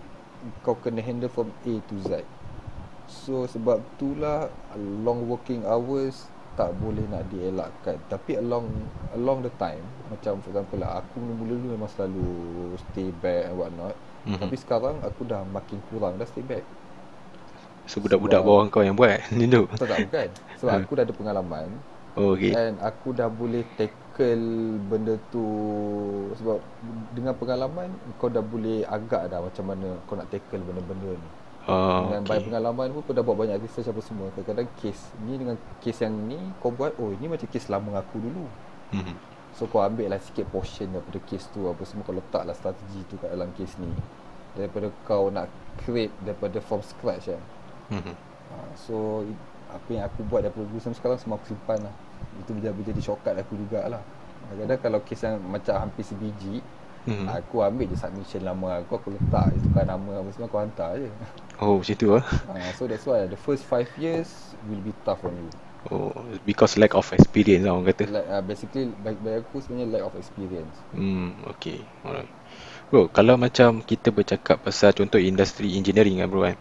[0.66, 2.26] kau kena handle from A to Z.
[3.06, 7.96] So sebab itulah long working hours tak boleh nak dielakkan.
[8.08, 8.68] Tapi along
[9.16, 9.82] along the time
[10.12, 12.28] macam for example lah aku mula-mula memang selalu
[12.90, 13.96] stay back and what not.
[14.28, 14.38] Mhm.
[14.38, 16.62] Tapi sekarang aku dah makin kurang dah stay back.
[17.90, 20.28] So budak-budak sebab- bawah kau yang buat Macam tu Tahu tak bukan?
[20.62, 21.66] Sebab aku dah ada pengalaman
[22.14, 25.42] Oh okay And aku dah boleh tackle benda tu
[26.38, 26.62] Sebab
[27.10, 27.90] dengan pengalaman
[28.22, 31.28] Kau dah boleh agak dah macam mana kau nak tackle benda-benda ni
[31.62, 32.28] Ah, Dengan okay.
[32.34, 36.02] banyak pengalaman pun kau dah buat banyak research apa semua Kadang-kadang case Ni dengan case
[36.02, 38.46] yang ni Kau buat Oh ni macam case lama aku dulu
[38.92, 39.14] Mhm.
[39.54, 43.06] So kau ambil lah sikit portion daripada case tu Apa semua kau letak lah strategi
[43.06, 43.88] tu kat dalam case ni
[44.52, 45.46] Daripada kau nak
[45.80, 47.42] create daripada from scratch kan
[47.92, 48.14] Mhm.
[48.52, 51.94] Ha, so i- apa yang aku buat daripada dulu sampai sekarang semua aku simpan lah.
[52.36, 54.00] Itu menjadi, shortcut aku jugalah.
[54.48, 56.60] Kadang-kadang kalau kes yang macam hampir sebiji,
[57.04, 57.24] Mhm.
[57.28, 60.90] aku ambil je submission lama aku, aku letak je tukar nama apa semua aku hantar
[60.96, 61.08] je.
[61.62, 62.24] Oh macam tu ah.
[62.26, 64.26] Ha, so that's why the first 5 years
[64.66, 65.50] will be tough on you.
[65.94, 66.10] Oh
[66.42, 68.10] because lack of experience lah orang kata.
[68.10, 70.74] Like, uh, basically bagi, bagi aku sebenarnya lack of experience.
[70.90, 71.78] Hmm, okay.
[72.02, 72.30] Alright.
[72.90, 76.58] Bro, kalau macam kita bercakap pasal contoh industri engineering kan bro kan.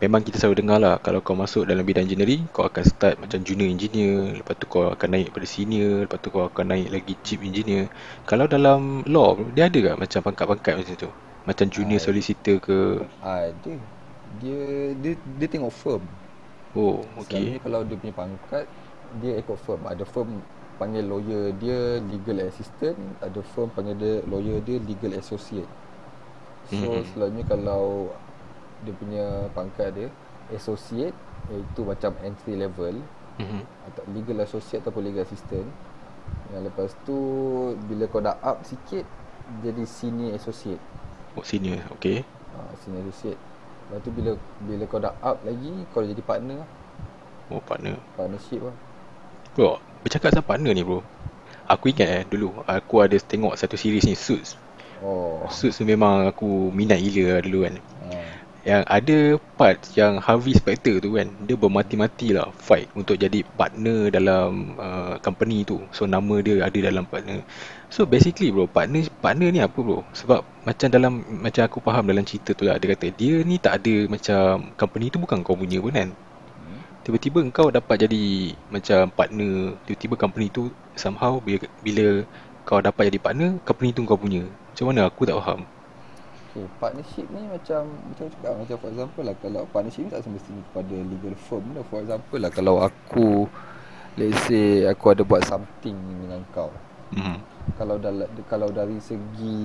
[0.00, 3.44] Memang kita selalu dengar lah kalau kau masuk dalam bidang engineering, kau akan start macam
[3.44, 7.12] junior engineer, lepas tu kau akan naik pada senior, lepas tu kau akan naik lagi
[7.20, 7.92] chief engineer.
[8.24, 11.10] Kalau dalam law, dia ada tak macam pangkat-pangkat macam tu?
[11.44, 12.04] Macam junior Ah.
[12.08, 13.04] solicitor ke?
[13.20, 13.99] Ada.
[14.40, 14.60] Dia
[14.96, 16.02] dia dia tengok firm.
[16.70, 17.58] Oh, okay.
[17.58, 18.62] kalau dia punya pangkat
[19.18, 20.38] Dia ikut firm Ada firm
[20.78, 25.66] panggil lawyer dia legal assistant Ada firm panggil dia lawyer dia legal associate
[26.70, 26.86] So Mhm.
[26.86, 27.04] mm-hmm.
[27.10, 28.14] selalunya kalau
[28.86, 30.08] Dia punya pangkat dia
[30.54, 31.10] Associate
[31.50, 33.02] Iaitu macam entry level
[33.42, 33.66] Mhm.
[33.90, 35.66] atau Legal associate ataupun legal assistant
[36.54, 37.18] Yang lepas tu
[37.90, 39.02] Bila kau dah up sikit
[39.66, 40.78] Jadi senior associate
[41.34, 42.22] Oh, senior, okay.
[42.54, 43.49] ha, Senior associate
[43.90, 44.30] Lepas tu bila
[44.62, 46.70] bila kau dah up lagi Kau dah jadi partner lah
[47.50, 47.98] Oh, partner.
[48.14, 48.76] Partnership lah
[49.58, 51.02] Bro, bercakap pasal partner ni bro.
[51.66, 54.54] Aku ingat eh dulu aku ada tengok satu series ni Suits.
[55.02, 57.74] Oh Suits tu memang aku minat gila lah dulu kan.
[58.06, 58.18] ha.
[58.60, 59.18] Yang ada
[59.58, 65.16] part yang Harvey Specter tu kan Dia bermati-mati lah fight untuk jadi partner dalam uh,
[65.24, 67.40] company tu So nama dia ada dalam partner
[67.90, 70.06] So basically bro partner partner ni apa bro?
[70.14, 73.82] Sebab macam dalam macam aku faham dalam cerita tu lah Dia kata dia ni tak
[73.82, 76.14] ada macam company tu bukan kau punya pun kan?
[76.14, 76.80] Hmm.
[77.02, 82.22] Tiba-tiba kau dapat jadi macam partner Tiba-tiba company tu somehow bila, bila
[82.62, 84.46] kau dapat jadi partner Company tu kau punya.
[84.46, 85.10] Macam mana?
[85.10, 85.66] Aku tak faham.
[86.50, 90.62] Okay, partnership ni macam macam cakap macam for example lah kalau partnership ni tak semestinya
[90.70, 91.82] kepada legal firm lah.
[91.90, 93.50] For example lah kalau aku
[94.14, 96.70] let's say aku ada buat something dengan kau
[97.16, 97.38] hmm.
[97.78, 99.58] kalau dal- kalau dari segi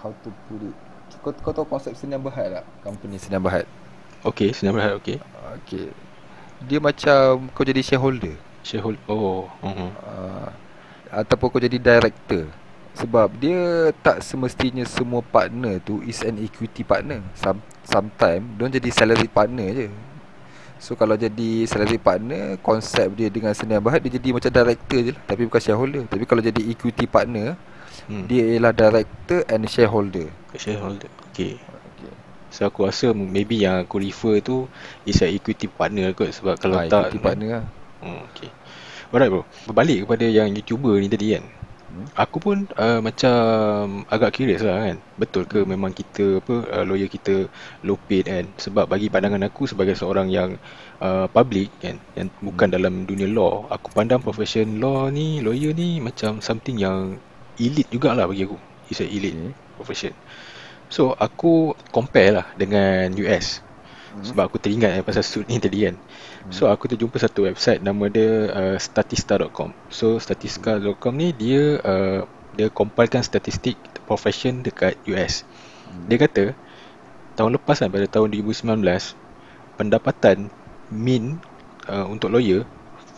[0.00, 0.76] how to put it.
[1.22, 2.64] Kau, kau tahu konsep Senian Berhad tak?
[2.82, 3.68] Company Senian Berhad.
[4.24, 5.20] Okay, senang berhad okay.
[5.60, 5.92] Okay.
[6.64, 8.40] Dia macam kau jadi shareholder.
[8.64, 9.90] Shareholder Oh uh-huh.
[10.00, 10.48] uh,
[11.12, 12.48] Ataupun kau jadi director.
[12.96, 17.20] Sebab dia tak semestinya semua partner tu is an equity partner.
[17.36, 19.86] Some, Sometimes dia jadi salary partner je
[20.84, 25.12] So kalau jadi salary partner Konsep dia dengan Senian Berhad Dia jadi macam director je
[25.16, 25.22] lah.
[25.24, 26.02] Tapi bukan shareholder.
[26.04, 27.56] Tapi kalau jadi equity partner
[28.12, 28.28] hmm.
[28.28, 30.28] Dia ialah director and shareholder.
[30.52, 31.08] Shareholder.
[31.32, 31.56] Okay.
[31.56, 32.12] Okay.
[32.52, 34.68] So aku rasa maybe yang aku refer tu
[35.08, 37.66] Is a equity partner kot Sebab kalau ha, tak Equity partner lah.
[38.04, 38.52] Hmm, Okay.
[39.08, 39.48] Alright bro.
[39.64, 41.63] Berbalik kepada yang YouTuber ni tadi kan
[42.14, 44.96] Aku pun uh, macam agak curious lah kan.
[45.18, 47.46] Betul ke memang kita apa uh, lawyer kita
[47.86, 48.44] low paid kan?
[48.58, 50.58] Sebab bagi pandangan aku sebagai seorang yang
[51.02, 55.98] uh, public kan Yang bukan dalam dunia law Aku pandang profession law ni, lawyer ni
[55.98, 57.18] macam something yang
[57.58, 58.58] elite jugalah bagi aku.
[58.90, 59.54] It's a elite Okay.
[59.78, 60.14] profession.
[60.86, 63.64] So aku compare lah dengan US
[64.14, 65.98] Sebab aku teringat eh, pasal suit ni tadi kan
[66.52, 72.68] So aku terjumpa satu website nama dia uh, statista.com So statista.com ni dia uh, dia
[72.68, 75.48] compilekan statistik profession dekat US
[76.08, 76.52] Dia kata
[77.34, 78.84] tahun lepas kan pada tahun 2019
[79.80, 80.52] pendapatan
[80.92, 81.40] min
[81.88, 82.68] uh, untuk lawyer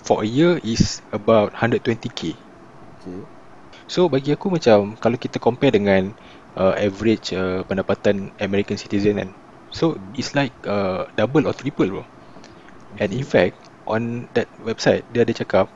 [0.06, 2.38] for a year is about 120k
[3.06, 3.22] Okay.
[3.86, 6.10] So bagi aku macam kalau kita compare dengan
[6.58, 9.30] uh, average uh, pendapatan American citizen kan.
[9.70, 12.04] So it's like uh, double or triple bro.
[12.96, 15.66] And in fact on that website dia ada cakap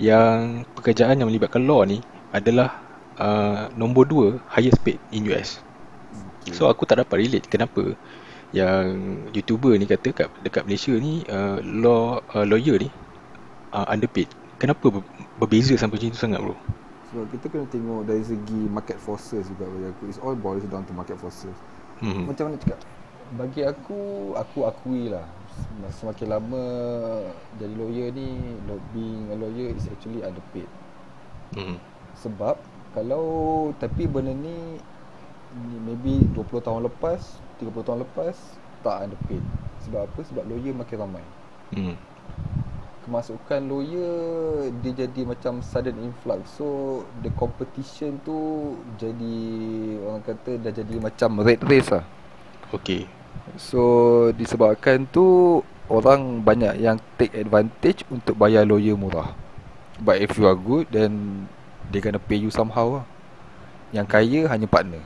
[0.00, 2.02] yang pekerjaan yang melibatkan law ni
[2.34, 2.82] adalah
[3.18, 5.62] uh, nombor dua highest paid in US.
[6.52, 7.96] So aku tak dapat relate kenapa
[8.54, 8.84] yang
[9.34, 12.88] YouTuber ni kata kat dekat Malaysia ni uh, law uh, lawyer ni
[13.74, 14.30] uh, underpaid.
[14.62, 15.06] Kenapa ber-
[15.42, 16.54] berbeza sampai macam tu sangat bro?
[17.10, 20.02] Sebab kita kena tengok dari segi market forces juga bagi aku.
[20.06, 21.54] It's all boils down to market forces.
[21.98, 22.30] Hmm.
[22.30, 22.78] Macam mana cakap?
[23.34, 25.26] Bagi aku, aku akui lah.
[25.54, 26.64] Sem- Semakin lama
[27.56, 28.58] jadi lawyer ni,
[28.90, 30.68] being a lawyer is actually underpaid.
[31.54, 31.78] Hmm.
[32.18, 32.58] Sebab
[32.94, 34.78] kalau tapi benda ni
[35.54, 38.34] ni maybe 20 tahun lepas, 30 tahun lepas
[38.82, 39.42] tak underpaid.
[39.86, 40.20] Sebab apa?
[40.26, 41.24] Sebab lawyer makin ramai.
[41.74, 41.96] Hmm.
[43.04, 44.16] Kemasukan lawyer
[44.80, 46.48] dia jadi macam sudden influx.
[46.56, 46.66] So
[47.20, 49.36] the competition tu jadi
[50.00, 52.04] orang kata dah jadi macam red race lah.
[52.72, 53.04] Okay.
[53.56, 53.82] So
[54.34, 59.36] disebabkan tu orang banyak yang take advantage untuk bayar lawyer murah.
[60.02, 61.44] But if you are good then
[61.92, 63.06] they gonna pay you somehow lah.
[63.94, 65.02] Yang kaya hanya partner.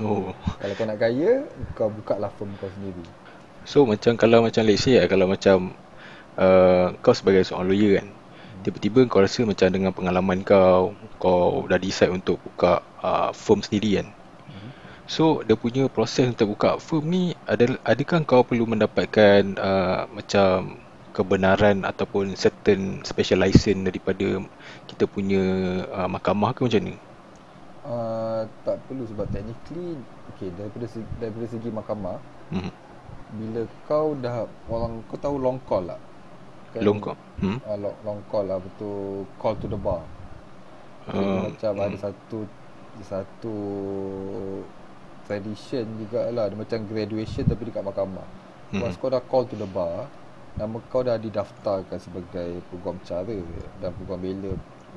[0.00, 0.32] Oh.
[0.60, 3.04] Kalau kau nak kaya, kau buka lah firm kau sendiri.
[3.66, 5.72] So macam kalau macam let's say lah, kalau macam
[6.38, 8.08] uh, kau sebagai seorang lawyer kan
[8.62, 14.00] Tiba-tiba kau rasa macam dengan pengalaman kau Kau dah decide untuk buka uh, firm sendiri
[14.02, 14.08] kan
[15.06, 20.82] So dia punya proses untuk buka firm ni ada, Adakah kau perlu mendapatkan uh, macam
[21.14, 24.42] kebenaran ataupun certain special license daripada
[24.90, 25.42] kita punya
[25.94, 26.96] uh, mahkamah ke macam ni?
[27.86, 29.94] Uh, tak perlu sebab technically
[30.34, 32.70] okay, daripada segi, daripada segi mahkamah Hmm.
[33.34, 35.98] bila kau dah orang kau tahu long call lah.
[36.78, 37.18] Long call?
[37.42, 37.58] Hmm?
[37.62, 40.02] Uh, long, long call lah betul call to the bar.
[41.06, 42.46] Uh, macam ada satu
[43.02, 43.54] satu
[45.26, 48.26] tradition jugalah dia macam graduation tapi dekat mahkamah.
[48.72, 48.82] Hmm.
[48.82, 50.06] Once kau dah call to the bar,
[50.54, 53.36] nama kau dah didaftarkan sebagai peguam cara
[53.82, 54.52] dan peguam bela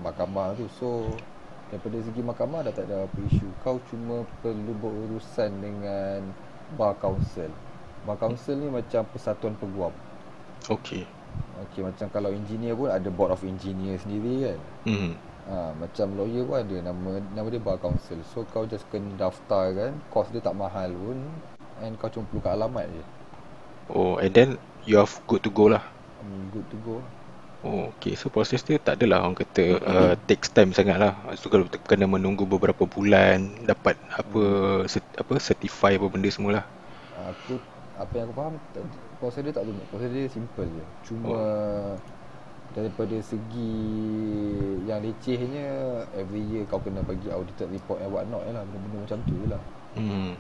[0.06, 0.66] mahkamah tu.
[0.78, 1.10] So
[1.74, 3.48] daripada segi mahkamah dah tak ada apa isu.
[3.66, 6.22] Kau cuma perlu berurusan dengan
[6.78, 7.50] bar council.
[8.06, 9.94] Bar council ni macam persatuan peguam.
[10.70, 11.04] Okay.
[11.68, 14.60] Okey macam kalau engineer pun ada board of engineer sendiri kan.
[14.88, 15.12] Hmm.
[15.48, 18.20] Ha, macam lawyer pun ada nama nama dia bar council.
[18.28, 19.92] So kau just kena daftar kan.
[20.12, 21.24] Kos dia tak mahal pun
[21.80, 23.04] and kau cuma perlu kat alamat je.
[23.90, 24.50] Oh, and then
[24.84, 25.82] you are good to go lah.
[26.20, 27.00] Hmm, good to go.
[27.60, 28.16] Oh, okay.
[28.16, 31.16] So proses dia tak adalah orang kata uh, takes time sangat lah.
[31.36, 34.44] So kalau kena menunggu beberapa bulan dapat apa
[34.88, 36.66] cert, apa certify apa benda semua lah.
[37.36, 37.60] Aku
[38.00, 38.56] apa yang aku faham
[39.20, 39.84] proses dia tak rumit.
[39.92, 40.86] Proses dia simple je.
[41.12, 41.36] Cuma
[42.70, 43.74] daripada segi
[44.86, 45.68] yang lecehnya
[46.14, 49.62] every year kau kena bagi audited report and what not lah benda-benda macam tu lah.
[49.98, 50.34] Hmm.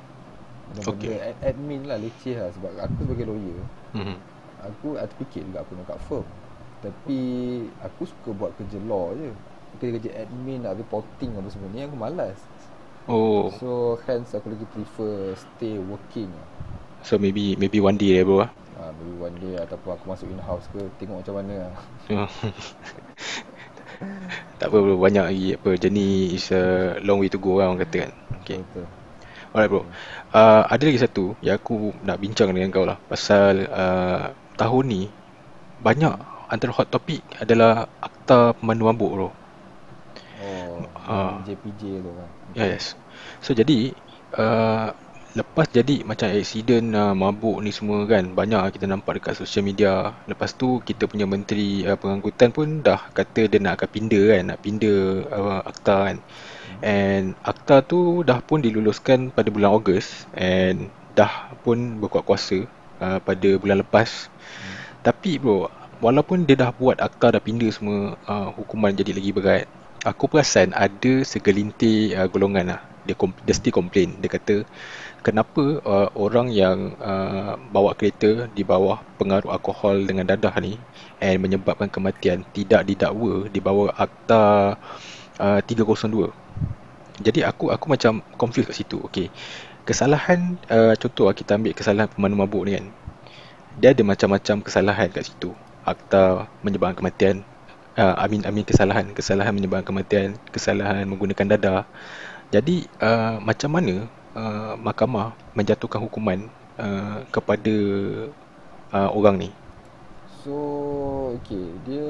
[0.69, 1.17] Benda-benda Okay.
[1.33, 3.59] ad- admin lah leceh lah sebab aku sebagai lawyer
[3.89, 4.21] Hmm.
[4.61, 6.25] Aku ada fikir juga aku nak kat firm
[6.79, 7.19] Tapi
[7.81, 9.33] aku suka buat kerja law je
[9.73, 12.37] Kerja-kerja admin nak reporting apa semua ni aku malas
[13.09, 16.29] Oh, So hence aku lagi prefer stay working
[17.01, 18.49] so maybe maybe one day lah bro ah.
[18.79, 21.75] Ha, Maybe one day ataupun aku masuk in-house ke Tengok macam mana lah
[24.59, 27.83] tak apa bro, banyak lagi apa journey is a long way to go lah orang
[27.83, 28.11] kata kan.
[28.43, 28.63] Okay.
[28.63, 28.87] Betul
[29.51, 29.83] Alright bro.
[30.31, 35.01] Uh, ada lagi satu yang aku nak bincang dengan kau lah pasal uh, tahun ni
[35.83, 36.15] banyak
[36.47, 39.29] antara hot topic adalah akta pemandu mabuk bro.
[40.39, 41.41] Oh Ah.
[41.41, 42.93] JPJ tu kan Yes.
[43.41, 43.97] So jadi
[44.37, 44.93] uh,
[45.37, 50.17] lepas jadi macam accident uh, mabuk ni semua kan banyak kita nampak dekat social media.
[50.25, 54.43] Lepas tu kita punya menteri uh, pengangkutan pun dah kata dia nak akan pindah kan,
[54.49, 56.17] nak pindah uh, akta kan.
[56.81, 62.65] And akta tu dah pun diluluskan pada bulan Ogos and dah pun berkuat kuasa
[63.03, 64.31] uh, pada bulan lepas.
[65.05, 65.69] Tapi bro,
[66.01, 69.67] walaupun dia dah buat akta dah pindah semua uh, hukuman jadi lagi berat.
[70.07, 74.63] aku perasan ada segelintir uh, golongan lah dia, dia still complain dia kata
[75.21, 80.79] kenapa uh, orang yang uh, bawa kereta di bawah pengaruh alkohol dengan dadah ni
[81.19, 84.75] and menyebabkan kematian tidak didakwa di bawah akta
[85.39, 86.31] uh, 302
[87.19, 89.27] jadi aku aku macam confused kat situ okey
[89.89, 92.85] kesalahan uh, contoh lah kita ambil kesalahan pemandu mabuk ni kan.
[93.81, 95.49] Dia ada macam-macam kesalahan kat situ.
[95.81, 97.41] Akta menyebabkan kematian
[97.97, 99.09] uh, amin amin kesalahan.
[99.17, 101.89] Kesalahan menyebabkan kematian kesalahan menggunakan dadah.
[102.53, 104.05] Jadi uh, macam mana
[104.35, 107.75] uh, mahkamah menjatuhkan hukuman uh, kepada
[108.93, 109.49] uh, orang ni?
[110.41, 110.55] So
[111.41, 112.07] okey dia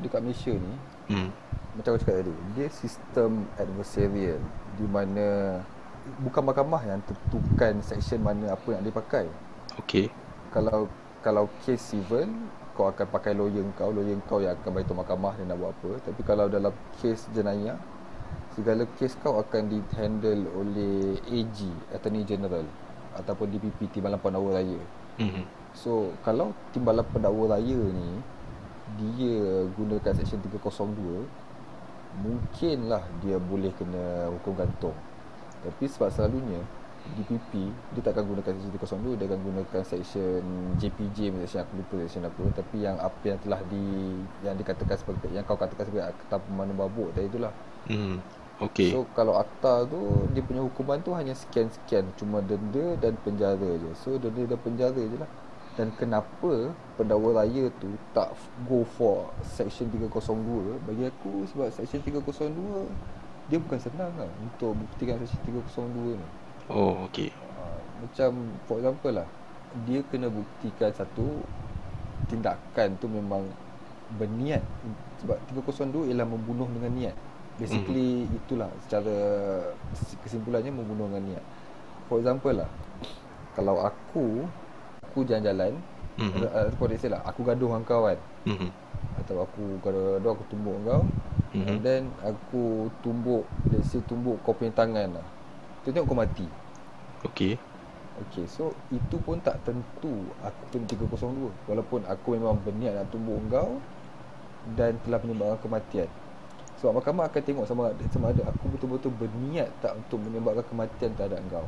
[0.00, 0.74] dekat Malaysia ni
[1.12, 1.28] hmm.
[1.76, 4.40] macam aku cakap tadi dia sistem adversarial
[4.78, 5.60] di mana
[6.22, 9.26] bukan mahkamah yang tentukan section mana apa yang dia pakai.
[9.82, 10.08] Okey
[10.52, 10.86] kalau
[11.24, 12.28] kalau kes civil
[12.72, 15.90] kau akan pakai lawyer kau lawyer kau yang akan beritahu mahkamah dia nak buat apa.
[16.08, 17.76] Tapi kalau dalam kes jenayah
[18.52, 21.58] segala kes kau akan dihandle oleh AG
[21.92, 22.64] Attorney General
[23.16, 24.80] ataupun DPP Timbalan Pendakwa Raya.
[25.20, 25.44] Mm-hmm.
[25.76, 28.20] so kalau Timbalan Pendakwa Raya ni
[29.00, 31.24] dia gunakan section 302
[32.20, 34.96] mungkinlah dia boleh kena hukum gantung.
[35.64, 36.60] Tapi sebab selalunya
[37.02, 40.42] DPP dia tak akan gunakan section 302 dia akan gunakan section
[40.76, 42.44] JPJ section aku lupa section apa.
[42.52, 43.84] Tapi yang apa yang telah di
[44.44, 47.52] yang dikatakan sebagai yang kau katakan sebagai akta pemandu babuk tadi itulah.
[47.88, 48.92] Hmm okey.
[48.92, 52.12] So kalau akta tu dia punya hukuman tu hanya sekian-sekian.
[52.20, 53.90] Cuma denda dan penjara je.
[53.96, 55.30] So denda dan penjara je lah.
[55.72, 58.36] Dan kenapa pendakwa raya tu tak
[58.68, 62.92] go for section 302 bagi aku sebab section 302
[63.48, 66.26] dia bukan senang lah untuk buktikan section 302 ni.
[66.70, 67.34] Oh, okey.
[67.58, 68.30] Uh, macam
[68.70, 69.28] for example lah,
[69.88, 71.42] dia kena buktikan satu
[72.30, 73.42] tindakan tu memang
[74.14, 74.62] berniat.
[75.24, 77.16] Sebab 302 ialah membunuh dengan niat.
[77.60, 78.38] Basically mm-hmm.
[78.38, 79.16] itulah secara
[80.24, 81.44] kesimpulannya membunuh dengan niat.
[82.08, 82.70] For example lah,
[83.52, 84.48] kalau aku
[85.04, 85.76] aku jalan-jalan
[86.16, 86.48] mm-hmm.
[86.48, 88.18] ataupun uh, lah, aku gaduh dengan kau kan.
[88.48, 88.70] Mm-hmm.
[89.20, 91.02] Atau aku gaduh aku tumbuk kau.
[91.52, 91.68] Mm-hmm.
[91.68, 95.26] And then aku tumbuk let's say tumbuk kau punya tangan lah.
[95.84, 96.48] Tu tengok kau mati.
[97.28, 97.60] Okey.
[98.12, 103.40] Okey, so itu pun tak tentu aku tu 302 walaupun aku memang berniat nak tumbuk
[103.48, 103.80] kau
[104.76, 106.08] dan telah menyebabkan kematian.
[106.82, 111.14] Sebab mahkamah akan tengok sama ada, sama ada aku betul-betul berniat tak untuk menyebabkan kematian
[111.14, 111.62] terhadap kau.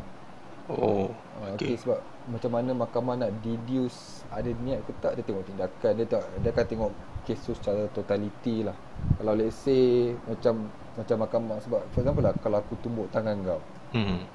[0.75, 1.71] Oh, ah, okey.
[1.71, 6.07] Okay, sebab macam mana mahkamah nak deduce ada niat ke tak dia tengok tindakan dia
[6.09, 6.91] tak dia akan tengok
[7.23, 8.75] kes tu secara totaliti lah.
[9.23, 10.67] Kalau let's say macam
[10.99, 13.61] macam mahkamah sebab for example lah kalau aku tumbuk tangan kau.
[13.95, 14.27] Hmm.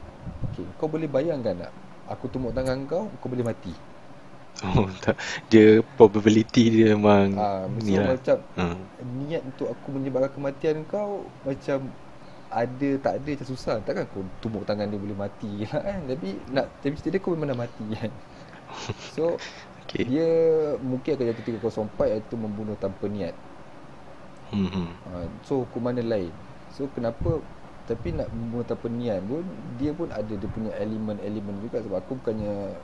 [0.56, 1.76] Okay, kau boleh bayangkan tak?
[2.08, 3.76] Aku tumbuk tangan kau, kau boleh mati.
[4.66, 5.16] Oh, tak.
[5.48, 8.16] Dia probability dia memang ha, ni lah.
[8.16, 8.76] Macam ha.
[9.24, 11.88] niat untuk aku menyebabkan kematian kau macam
[12.50, 13.76] ada tak ada macam susah.
[13.86, 16.04] Takkan kau tumbuk tangan dia boleh mati kan?
[16.10, 18.12] Tapi nak tapi cerita dia kau memang dah mati kan.
[19.16, 19.40] So
[19.88, 20.04] okay.
[20.06, 20.28] dia
[20.84, 21.46] mungkin akan jatuh
[21.96, 23.36] 304 iaitu membunuh tanpa niat.
[24.50, 24.98] Hmm.
[25.06, 26.34] Ha, so hukuman dia lain.
[26.74, 27.40] So kenapa
[27.90, 29.42] tapi nak membunuh tanpa niat pun
[29.82, 32.78] dia pun ada dia punya elemen-elemen juga sebab aku bukannya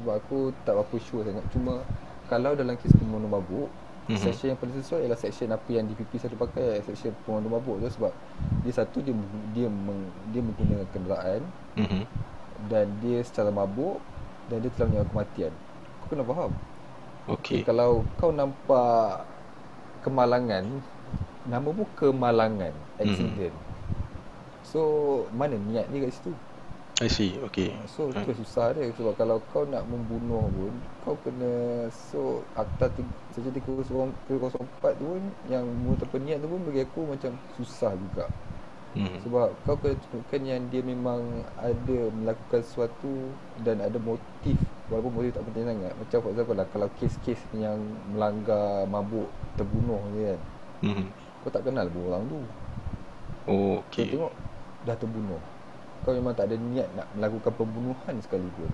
[0.00, 1.44] sebab aku tak apa sure sangat.
[1.54, 1.82] Cuma
[2.26, 3.68] kalau dalam kes pembunuh mabuk
[4.08, 4.20] mm-hmm.
[4.20, 7.88] section yang paling sesuai ialah section apa yang DPP satu pakai section pembunuh mabuk tu.
[8.00, 8.12] Sebab
[8.66, 9.14] dia satu dia
[9.54, 11.40] dia meng, dia menggunakan kenderaan
[11.78, 12.02] mm-hmm.
[12.68, 14.00] dan dia secara mabuk
[14.50, 15.52] dan dia telah menyebabkan kematian.
[16.02, 16.52] Kau kena faham?
[17.24, 17.36] Okey.
[17.40, 19.24] Okay, kalau kau nampak
[20.04, 20.64] kemalangan
[21.44, 23.52] nama pun kemalangan accident.
[23.52, 23.72] Mm-hmm.
[24.64, 24.80] So
[25.32, 26.32] mana niat dia kat situ
[27.02, 28.38] I see, okay ah, So itu hmm.
[28.38, 30.70] susah dia Sebab kalau kau nak membunuh pun
[31.02, 32.86] Kau kena So akta
[33.34, 34.38] Saja 304 tu
[35.02, 38.30] pun Yang membunuh tanpa niat tu pun Bagi aku macam susah juga
[38.94, 39.26] hmm.
[39.26, 43.34] Sebab kau kena tunjukkan yang dia memang Ada melakukan sesuatu
[43.66, 44.54] Dan ada motif
[44.86, 47.82] Walaupun motif tak penting sangat Macam for example lah Kalau kes-kes yang
[48.14, 49.26] melanggar mabuk
[49.58, 50.40] Terbunuh je kan
[50.86, 51.06] hmm.
[51.42, 52.38] Kau tak kenal pun orang tu
[53.50, 54.14] Oh, okay.
[54.14, 54.34] Kau tengok
[54.86, 55.42] dah terbunuh
[56.04, 58.68] kau memang tak ada niat nak melakukan pembunuhan sekalipun.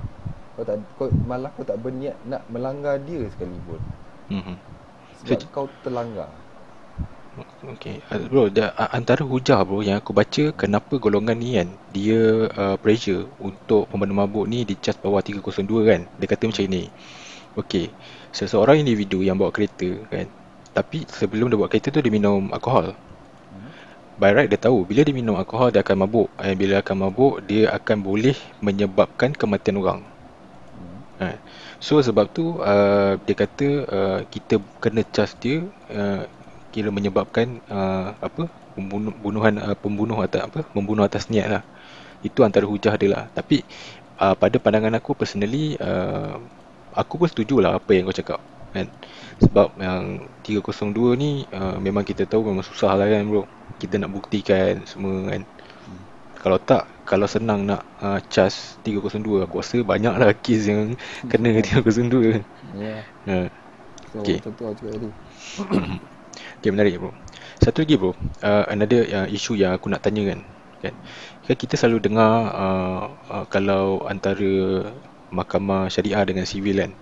[0.59, 3.81] Kau tak kau malah kau tak berniat nak melanggar dia sekalipun.
[4.31, 4.57] Mm-hmm.
[5.22, 6.31] sebab so, kau terlanggar.
[7.62, 12.74] Okay, bro, da, antara hujah bro yang aku baca kenapa golongan ni kan dia uh,
[12.74, 16.01] pressure untuk pemandu mabuk ni di charge bawah 302 kan.
[16.18, 16.91] Dia kata macam ni.
[17.55, 17.91] Okay,
[18.35, 20.26] seseorang individu yang bawa kereta kan.
[20.74, 22.95] Tapi sebelum dia bawa kereta tu dia minum alkohol
[24.21, 27.41] by right dia tahu bila dia minum alkohol dia akan mabuk eh, bila akan mabuk
[27.49, 31.25] dia akan boleh menyebabkan kematian orang hmm.
[31.25, 31.37] eh.
[31.81, 35.57] so sebab tu uh, dia kata uh, kita kena charge dia
[35.89, 36.29] uh,
[36.68, 38.45] kira menyebabkan uh, apa
[38.77, 41.64] pembunuhan uh, pembunuh atau apa membunuh atas niat lah
[42.21, 43.64] itu antara hujah dia lah tapi
[44.21, 46.37] uh, pada pandangan aku personally uh,
[46.93, 48.39] aku pun setuju lah apa yang kau cakap
[48.71, 48.87] kan?
[49.41, 53.45] Sebab yang 302 ni uh, memang kita tahu memang susah lah kan bro.
[53.81, 55.43] Kita nak buktikan semua kan.
[55.47, 56.03] Hmm.
[56.37, 60.95] kalau tak kalau senang nak uh, cas 302 aku rasa banyak lah kes yang
[61.31, 62.41] kena 302 ya.
[62.77, 63.01] Yeah.
[63.27, 63.47] uh.
[64.12, 64.39] so, okay.
[64.43, 65.09] tadi.
[66.61, 67.12] Okay menarik bro.
[67.61, 68.12] Satu lagi bro.
[68.45, 70.41] Uh, another uh, issue yang aku nak tanya kan
[70.81, 70.95] kan,
[71.45, 74.89] kan kita selalu dengar uh, uh, kalau antara
[75.31, 76.93] mahkamah syariah dengan sivil kan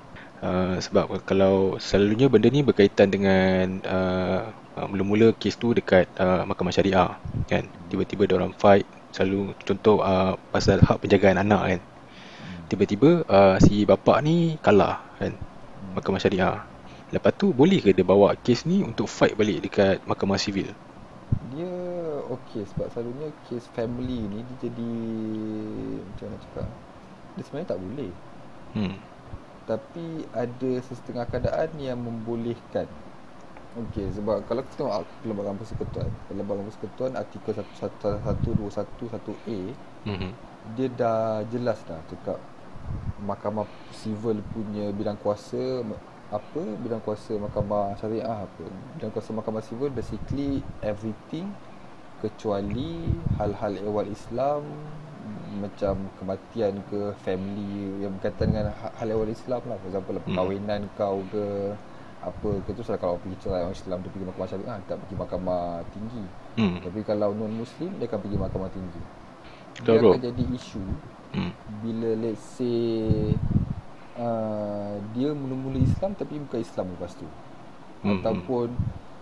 [0.43, 4.43] uh, sebab kalau selalunya benda ni berkaitan dengan uh,
[4.87, 7.19] mula-mula kes tu dekat uh, mahkamah syariah
[7.51, 7.67] kan?
[7.91, 11.81] Tiba-tiba dia orang fight selalu contoh uh, pasal hak penjagaan anak kan?
[12.69, 15.33] Tiba-tiba uh, si bapa ni kalah kan?
[15.97, 16.63] Mahkamah syariah.
[17.09, 20.69] Lepas tu boleh ke dia bawa kes ni untuk fight balik dekat mahkamah sivil?
[21.57, 21.73] Dia
[22.29, 24.91] okey sebab selalunya kes family ni dia jadi
[26.05, 26.69] macam mana cakap?
[27.35, 28.11] Dia sebenarnya tak boleh.
[28.77, 29.08] Hmm.
[29.69, 32.89] Tapi ada sesetengah keadaan yang membolehkan.
[33.77, 38.65] Okey, sebab kalau kita tengok Lembaga Persekutuan, Lembaga Persekutuan artikel 1121
[39.45, 39.59] a
[40.09, 40.33] mm-hmm.
[40.73, 42.41] dia dah jelas dah cakap
[43.21, 45.85] Mahkamah Sivil punya bidang kuasa
[46.29, 48.65] apa bidang kuasa mahkamah syariah apa.
[49.01, 51.49] Bidang kuasa mahkamah sivil basically everything
[52.21, 53.09] kecuali
[53.41, 54.63] hal-hal ehwal Islam
[55.59, 60.25] macam kematian ke family yang berkaitan dengan hal ehwal Islam lah for example hmm.
[60.29, 60.95] perkahwinan hmm.
[60.95, 61.45] kau ke
[62.19, 65.65] apa ke tu kalau pergi cerai orang Islam dia pergi mahkamah syariah tak pergi mahkamah
[65.95, 66.25] tinggi
[66.59, 66.77] hmm.
[66.83, 69.03] tapi kalau non muslim dia akan pergi mahkamah tinggi
[69.87, 70.83] dia Betul akan jadi isu
[71.39, 71.53] hmm.
[71.87, 72.91] bila let's say
[74.19, 77.29] uh, dia mula-mula Islam tapi bukan Islam lepas tu
[78.03, 78.19] hmm.
[78.19, 78.67] ataupun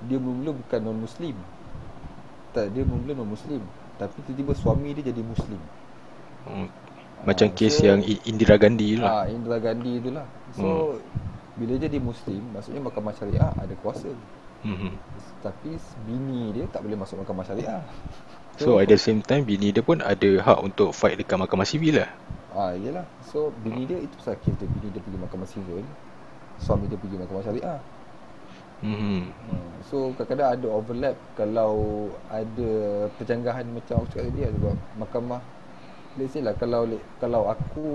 [0.08, 1.36] dia mula-mula bukan non muslim
[2.56, 3.60] tak dia mula-mula non muslim
[4.00, 5.60] tapi tiba-tiba suami dia jadi muslim
[6.46, 6.68] hmm.
[7.26, 9.22] macam uh, kes so, yang Indira Gandhi tu lah.
[9.22, 10.26] Ah, Indira Gandhi tu lah.
[10.54, 11.26] So, hmm
[11.56, 14.12] bila jadi muslim maksudnya mahkamah syariah ada kuasa
[14.62, 14.92] mm-hmm.
[15.40, 15.72] tapi
[16.04, 17.80] bini dia tak boleh masuk mahkamah syariah
[18.60, 21.64] so, so at the same time bini dia pun ada hak untuk fight dekat mahkamah
[21.64, 22.10] sivil lah
[22.52, 25.84] ah iyalah so bini dia itu pasal kes dia bini dia pergi mahkamah sivil
[26.60, 27.80] suami dia pergi mahkamah syariah
[28.84, 29.20] mm-hmm.
[29.88, 31.72] so kadang-kadang ada overlap kalau
[32.28, 32.72] ada
[33.16, 35.40] perjanggahan macam aku cakap tadi sebab mahkamah
[36.16, 36.88] let's say lah kalau
[37.20, 37.86] kalau aku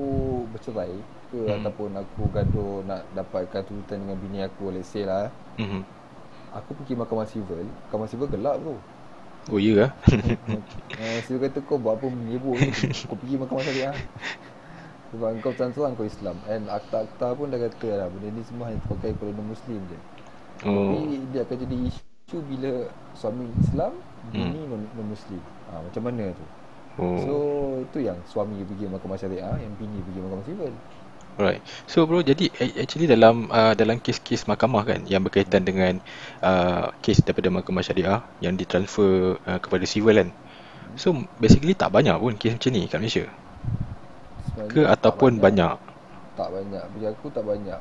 [0.53, 0.93] bercerai
[1.33, 1.57] ke hmm.
[1.61, 5.81] ataupun aku gaduh nak dapatkan tuntutan dengan bini aku let's say lah hmm.
[6.53, 8.77] aku pergi mahkamah civil mahkamah civil gelap bro.
[9.49, 9.91] Oh iya lah
[11.01, 12.69] eh, kata kau buat apa menyebut ni
[13.09, 13.97] kau pergi mahkamah syariah
[15.11, 16.39] sebab kau terang kau Islam.
[16.47, 19.99] And akta-akta pun dah kata lah benda ni semua hanya terpakai kepada non-Muslim je.
[20.61, 20.93] Oh.
[20.93, 22.71] tapi dia akan jadi isu bila
[23.17, 23.97] suami Islam
[24.29, 24.93] bini hmm.
[24.93, 25.41] non-Muslim
[25.73, 26.45] ha, macam mana tu
[27.01, 27.19] oh.
[27.25, 27.35] so
[27.81, 30.73] itu yang suami pergi mahkamah syariah yang bini pergi mahkamah civil
[31.39, 31.63] Alright.
[31.87, 36.03] So bro, jadi actually dalam uh, dalam kes-kes mahkamah kan yang berkaitan dengan
[36.43, 40.29] uh, kes daripada mahkamah syariah yang ditransfer uh, kepada civil kan.
[40.99, 43.25] So basically tak banyak pun kes macam ni kat Malaysia.
[44.51, 45.79] Sebenarnya Ke ataupun banyak.
[45.79, 46.35] banyak?
[46.35, 46.83] Tak banyak.
[46.99, 47.79] Bagi aku tak banyak.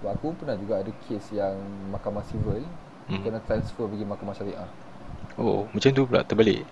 [0.00, 1.56] Sebab aku pernah juga ada kes yang
[1.88, 2.60] mahkamah civil
[3.08, 3.20] hmm.
[3.24, 4.70] kena transfer pergi mahkamah syariah.
[5.38, 6.66] Oh, macam tu pula terbalik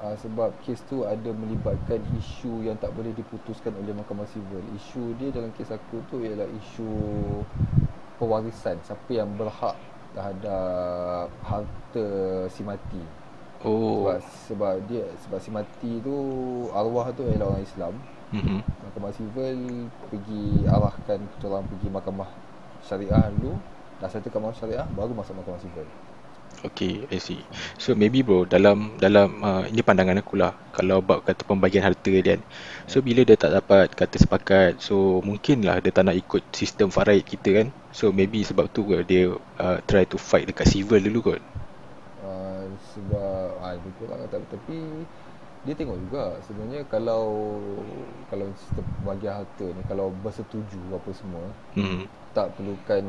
[0.00, 4.64] uh, sebab kes tu ada melibatkan isu yang tak boleh diputuskan oleh mahkamah sivil.
[4.74, 6.90] Isu dia dalam kes aku tu ialah isu
[8.16, 9.76] pewarisan siapa yang berhak
[10.16, 12.06] terhadap harta
[12.50, 13.02] si mati.
[13.60, 14.08] Oh.
[14.08, 16.16] Sebab, sebab dia sebab si mati tu
[16.72, 17.94] arwah tu ialah orang Islam.
[18.30, 18.60] Mm-hmm.
[18.88, 19.58] Mahkamah sivil
[20.08, 22.30] pergi arahkan kita orang pergi mahkamah
[22.80, 23.54] syariah dulu.
[24.00, 25.86] Dah satu mahkamah syariah baru masuk mahkamah sivil.
[26.60, 27.40] Okay, I see.
[27.80, 30.52] So maybe bro, dalam dalam uh, ini pandangan aku lah.
[30.76, 32.40] Kalau bab kata pembagian harta dia kan.
[32.84, 36.92] So bila dia tak dapat kata sepakat, so mungkin lah dia tak nak ikut sistem
[36.92, 37.68] faraid kita kan.
[37.96, 41.40] So maybe sebab tu ke dia uh, try to fight dekat civil dulu kot.
[42.20, 44.76] Uh, sebab, ah, betul lah tapi, tapi
[45.60, 47.60] dia tengok juga sebenarnya kalau
[48.32, 51.44] kalau sistem pembagian harta ni kalau bersetuju apa semua
[51.76, 52.08] hmm.
[52.32, 53.04] tak perlukan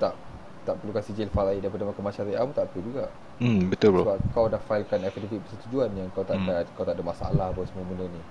[0.00, 0.16] tak
[0.64, 3.04] tak perlu kasih jail file daripada mahkamah syariah pun tak perlu juga.
[3.38, 4.02] Hmm, betul bro.
[4.08, 6.48] Sebab kau dah filekan affidavit persetujuan yang kau tak hmm.
[6.48, 8.22] ada kau tak ada masalah apa semua benda ni.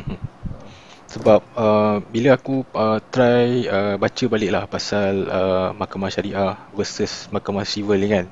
[0.00, 0.18] Hmm.
[1.06, 7.30] Sebab uh, bila aku uh, try uh, baca balik lah pasal uh, mahkamah syariah versus
[7.30, 8.26] mahkamah civil ni kan.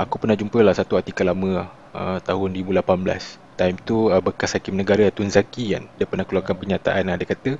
[0.00, 3.45] Aku pernah jumpa lah satu artikel lama uh, tahun 2018.
[3.56, 7.26] Time tu uh, bekas hakim negara Tun Zaki kan dia pernah keluarkan pernyataan uh, dia
[7.26, 7.50] kata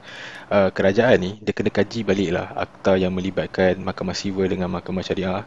[0.53, 5.03] uh, kerajaan ni dia kena kaji balik lah akta yang melibatkan mahkamah sivil dengan mahkamah
[5.03, 5.43] syariah.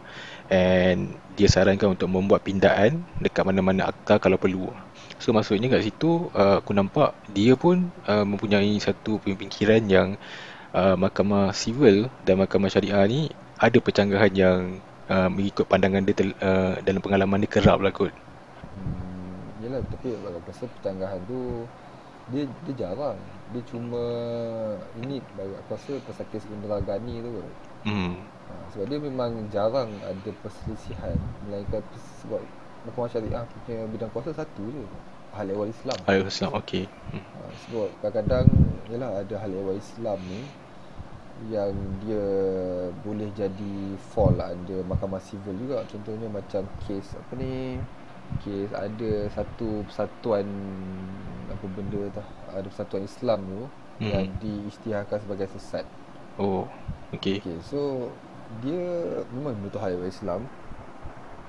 [0.50, 4.74] And dia sarankan untuk membuat pindaan dekat mana-mana akta kalau perlu.
[5.22, 10.18] So maksudnya kat situ uh, aku nampak dia pun uh, mempunyai satu pemikiran yang
[10.74, 13.30] uh, mahkamah sivil dan mahkamah syariah ni
[13.60, 14.60] ada percanggahan yang
[15.12, 18.14] uh, mengikut pandangan dia tel, uh, dalam pengalaman dia kerap lah kot
[19.80, 20.08] Yelah tapi
[20.40, 21.40] aku rasa pertanggahan tu
[22.32, 23.20] dia dia jarang.
[23.54, 24.04] Dia cuma
[25.02, 25.14] ini
[25.62, 27.56] aku rasa pasal kes Indra Gani tu kot.
[27.86, 28.14] hmm.
[28.50, 31.84] Ha, sebab dia memang jarang ada perselisihan melainkan
[32.22, 32.42] sebab
[32.86, 34.84] Mahkamah Syariah punya bidang kuasa satu je.
[35.36, 36.02] Hal ehwal Islam.
[36.08, 37.24] Hal Islam okey hmm.
[37.34, 38.48] Ha, sebab kadang-kadang
[38.90, 40.42] yalah ada hal ehwal Islam ni
[41.54, 41.72] yang
[42.04, 42.26] dia
[43.06, 43.76] boleh jadi
[44.12, 47.54] fall under mahkamah sivil juga contohnya macam kes apa ni
[48.38, 50.46] kes ada satu persatuan
[51.50, 52.22] apa benda tu
[52.54, 53.64] ada persatuan Islam tu
[54.00, 54.08] Hmm.
[54.16, 55.84] yang diisytiharkan sebagai sesat
[56.40, 56.64] oh
[57.12, 58.08] okey Okay, so
[58.64, 58.80] dia
[59.36, 60.48] memang betul hal Islam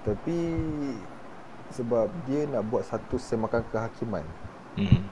[0.03, 0.35] tapi
[1.71, 4.27] sebab dia nak buat satu semakan kehakiman.
[4.75, 5.07] hmm.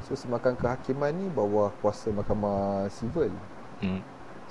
[0.00, 3.30] So semakan kehakiman ni bawah kuasa mahkamah sivil.
[3.78, 4.00] Hmm.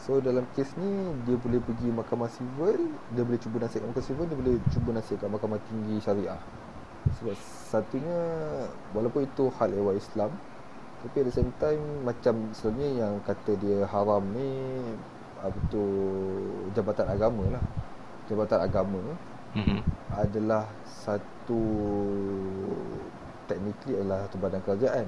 [0.02, 0.89] So dalam kes ni
[1.30, 2.80] dia boleh pergi mahkamah sivil,
[3.14, 6.41] dia boleh cuba nasihatkan mahkamah sivil, dia boleh cuba nasihatkan mahkamah tinggi syariah.
[7.22, 7.36] Sebab
[7.70, 8.18] satunya
[8.95, 10.32] walaupun itu hal ehwal Islam
[11.02, 14.47] tapi at the same time macam selalunya yang kata dia haram ni
[15.41, 15.84] apa tu
[16.74, 17.66] jabatan agama lah.
[18.30, 19.02] Jabatan agama
[19.52, 19.84] Hmm.
[20.08, 21.62] adalah satu
[23.49, 25.08] technically adalah satu badan kerajaan.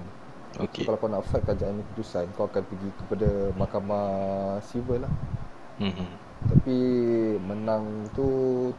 [0.59, 3.27] Okey Kalau kau nak fight kerajaan keputusan kau akan pergi kepada
[3.59, 4.07] mahkamah
[4.69, 5.13] sivil lah.
[5.79, 6.23] hmm.
[6.43, 6.75] Tapi
[7.39, 8.27] menang tu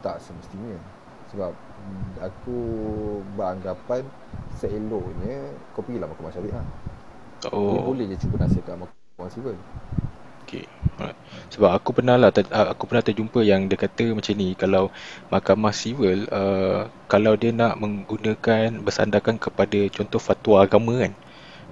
[0.03, 0.77] tak semestinya
[1.29, 1.51] Sebab
[2.21, 2.57] aku
[3.37, 4.03] beranggapan
[4.53, 6.65] seeloknya kau pergilah mahkamah syariah
[7.69, 9.29] Dia oh boleh je cuba nasihatkan mahkamah
[10.43, 10.65] okey
[10.95, 11.17] Alright.
[11.51, 14.87] sebab aku pernah lah ter, aku pernah terjumpa yang dia kata macam ni kalau
[15.33, 21.13] mahkamah sivil uh, kalau dia nak menggunakan bersandarkan kepada contoh fatwa agama kan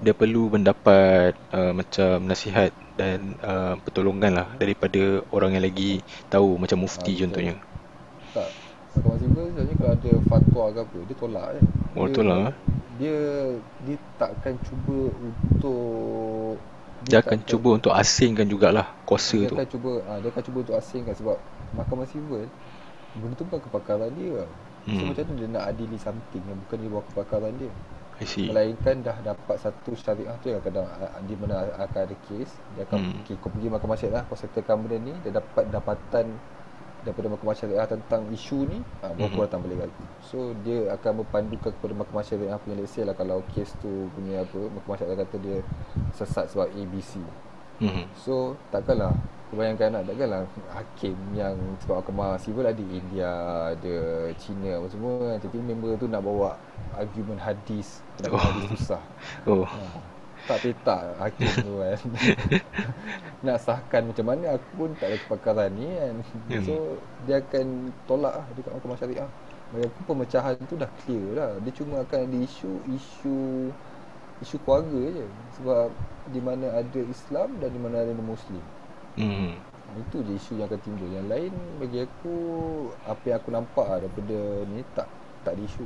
[0.05, 5.01] dia perlu mendapat uh, macam nasihat dan uh, pertolongan lah daripada
[5.35, 5.91] orang yang lagi
[6.33, 7.23] tahu macam mufti betul.
[7.23, 7.55] contohnya
[8.33, 8.49] Tak
[8.93, 11.61] Mahkamah sivil sebenarnya kalau ada fatwa ke apa Dia tolak je
[11.95, 12.53] Oh, dia, tolak?
[12.99, 13.17] Dia
[13.85, 16.57] Dia takkan cuba untuk
[17.03, 20.57] dia akan cuba untuk asingkan jugalah kuasa dia tu akan cuba ha, dia akan cuba
[20.63, 21.37] untuk asingkan sebab
[21.77, 22.45] mahkamah sivil
[23.17, 24.41] benda tu bukan kepakaran dia.
[24.85, 24.93] Hmm.
[24.97, 25.09] So Hmm.
[25.09, 27.71] macam mana dia nak adili something yang bukan di bawah kepakaran dia.
[28.49, 32.85] Melainkan dah dapat satu syariah tu yang kadang ah, di mana akan ada kes, dia
[32.85, 33.09] akan Hmm.
[33.09, 33.21] hmm.
[33.25, 36.25] okay, kau pergi mahkamah syariah, kau settlekan benda ni, dia dapat dapatan
[37.03, 39.35] daripada mahkamah syariah tentang isu ni, ha, baru Mhm.
[39.35, 40.03] kau datang balik lagi.
[40.23, 44.45] So dia akan berpandukan kepada mahkamah syariah punya let's say lah kalau kes tu punya
[44.45, 45.57] apa, mahkamah syariah kata dia
[46.15, 47.19] sesat sebab ABC.
[47.89, 48.05] Hmm.
[48.15, 49.13] So takkanlah
[49.53, 50.41] bayangkan nak takkanlah
[50.73, 53.31] Hakim yang Sebab mahkamah civil ada India
[53.75, 53.95] Ada
[54.41, 56.57] China apa semua Tapi member tu nak bawa
[56.97, 58.41] Argument hadis Nak Oh.
[58.41, 59.01] hadis susah
[59.49, 60.01] oh ha.
[60.43, 61.99] Tak petak Hakim tu kan
[63.45, 66.15] Nak sahkan macam mana Aku pun tak ada kepakaran ni kan
[66.49, 66.63] Hmm.
[66.65, 66.73] So
[67.29, 69.29] Dia akan tolak lah Dekat mahkamah syariah
[69.71, 73.37] Bagi aku pemecahan tu dah clear lah Dia cuma akan ada isu Isu
[74.43, 75.25] Isu keluarga je
[75.59, 75.87] Sebab
[76.29, 78.63] Di mana ada Islam Dan di mana ada Muslim
[79.19, 79.51] hmm.
[80.07, 82.35] itu je isu yang akan timbul Yang lain bagi aku
[83.07, 84.37] Apa yang aku nampak lah daripada
[84.71, 85.07] ni Tak
[85.43, 85.85] tak ada isu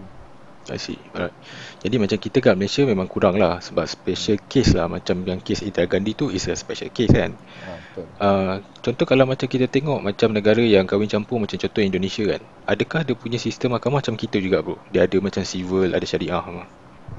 [0.68, 1.00] I see.
[1.16, 1.32] Alright.
[1.80, 5.64] Jadi macam kita kat Malaysia memang kurang lah sebab special case lah macam yang case
[5.64, 7.32] Indira Gandhi tu is a special case kan.
[7.64, 11.82] ha, Betul Uh, contoh kalau macam kita tengok macam negara yang kahwin campur macam contoh
[11.82, 12.42] Indonesia kan.
[12.68, 14.76] Adakah dia punya sistem mahkamah macam kita juga bro?
[14.92, 16.44] Dia ada macam civil, ada syariah.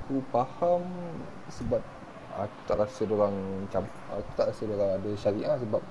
[0.05, 0.85] Aku faham
[1.49, 1.81] Sebab
[2.39, 3.35] Aku tak rasa orang
[3.67, 5.83] camp, Aku tak rasa orang ada syariah Sebab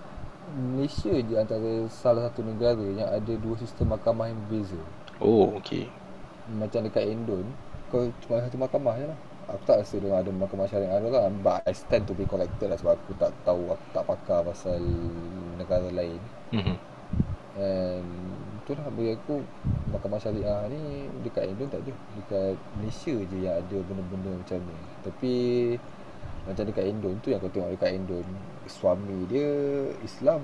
[0.47, 4.79] Malaysia je antara salah satu negara Yang ada dua sistem mahkamah yang berbeza.
[5.19, 5.91] Oh, okay.
[6.55, 7.43] Macam dekat Indon
[7.91, 9.19] Kau cuma satu mahkamah je lah.
[9.47, 12.71] Aku tak rasa dia ada mahkamah syariah ada lah But I stand to be corrected
[12.71, 14.79] lah Sebab aku tak tahu Aku tak pakar pasal
[15.59, 16.19] negara lain.
[16.55, 16.75] Mm-hmm.
[17.59, 18.07] And
[18.67, 19.39] Itulah bagi aku
[19.95, 21.95] Mahkamah syariah ni Dekat Indon tak ada.
[22.19, 24.77] Dekat Malaysia je yang ada benda-benda macam ni.
[25.07, 25.35] Tapi
[26.47, 28.25] Macam dekat Indon tu yang kau tengok dekat Indon
[28.71, 29.51] Suami dia
[30.01, 30.41] Islam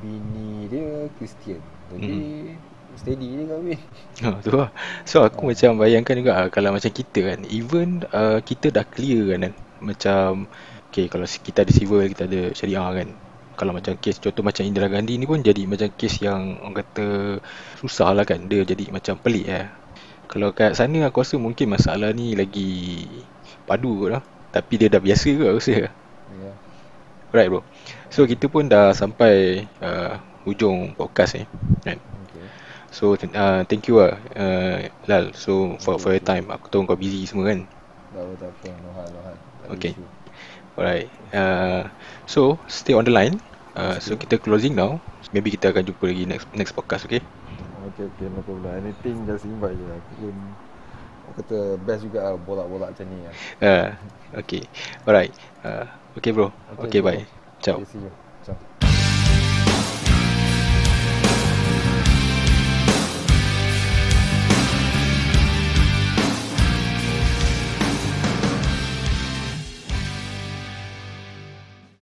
[0.00, 1.60] Bini dia Kristian
[1.92, 2.56] Jadi
[2.96, 3.80] Steady je kahwin
[4.22, 4.70] Ha, tu lah.
[5.08, 9.32] So aku macam bayangkan juga ah, kalau macam kita kan, even uh, kita dah clear
[9.34, 10.46] kan, kan macam
[10.92, 13.08] okay kalau kita ada civil, kita ada syariah kan.
[13.56, 17.06] Kalau macam kes contoh macam Indira Gandhi ni pun jadi macam kes yang orang kata
[17.80, 18.48] susah lah kan.
[18.48, 19.66] Dia jadi macam pelik eh.
[20.28, 23.04] Kalau kat sana aku rasa mungkin masalah ni lagi
[23.68, 24.22] padu kot lah.
[24.52, 25.72] Tapi dia dah biasa kot aku rasa.
[25.72, 25.90] Ya.
[27.32, 27.64] Right bro.
[28.12, 31.48] So kita pun dah sampai uh, hujung podcast ni.
[31.80, 31.96] Kan?
[31.96, 32.44] Okay.
[32.92, 35.32] So uh, thank you lah uh, Lal.
[35.32, 36.52] So for, for your time.
[36.52, 37.64] Aku tahu kau busy semua kan.
[38.12, 38.68] Tak apa, tak apa.
[38.84, 39.36] No hal, no hal.
[39.72, 39.96] Okay.
[40.76, 41.08] Alright.
[41.32, 41.88] Uh,
[42.28, 43.40] so stay on the line.
[43.72, 45.00] Uh, so kita closing now.
[45.32, 47.24] Maybe kita akan jumpa lagi next next podcast, okay?
[47.92, 48.68] Okay, okay, no problem.
[48.68, 49.88] Anything just invite je.
[49.88, 50.36] Aku pun
[51.32, 53.34] Aku kata best juga lah borak-borak macam ni lah.
[53.62, 53.88] Uh,
[54.34, 54.62] Okay.
[55.06, 55.32] Alright.
[55.64, 55.86] Uh,
[56.16, 56.52] okay bro.
[56.78, 57.16] Okay, okay bye.
[57.16, 57.26] Bro.
[57.62, 57.76] Ciao.
[57.78, 58.91] Okay,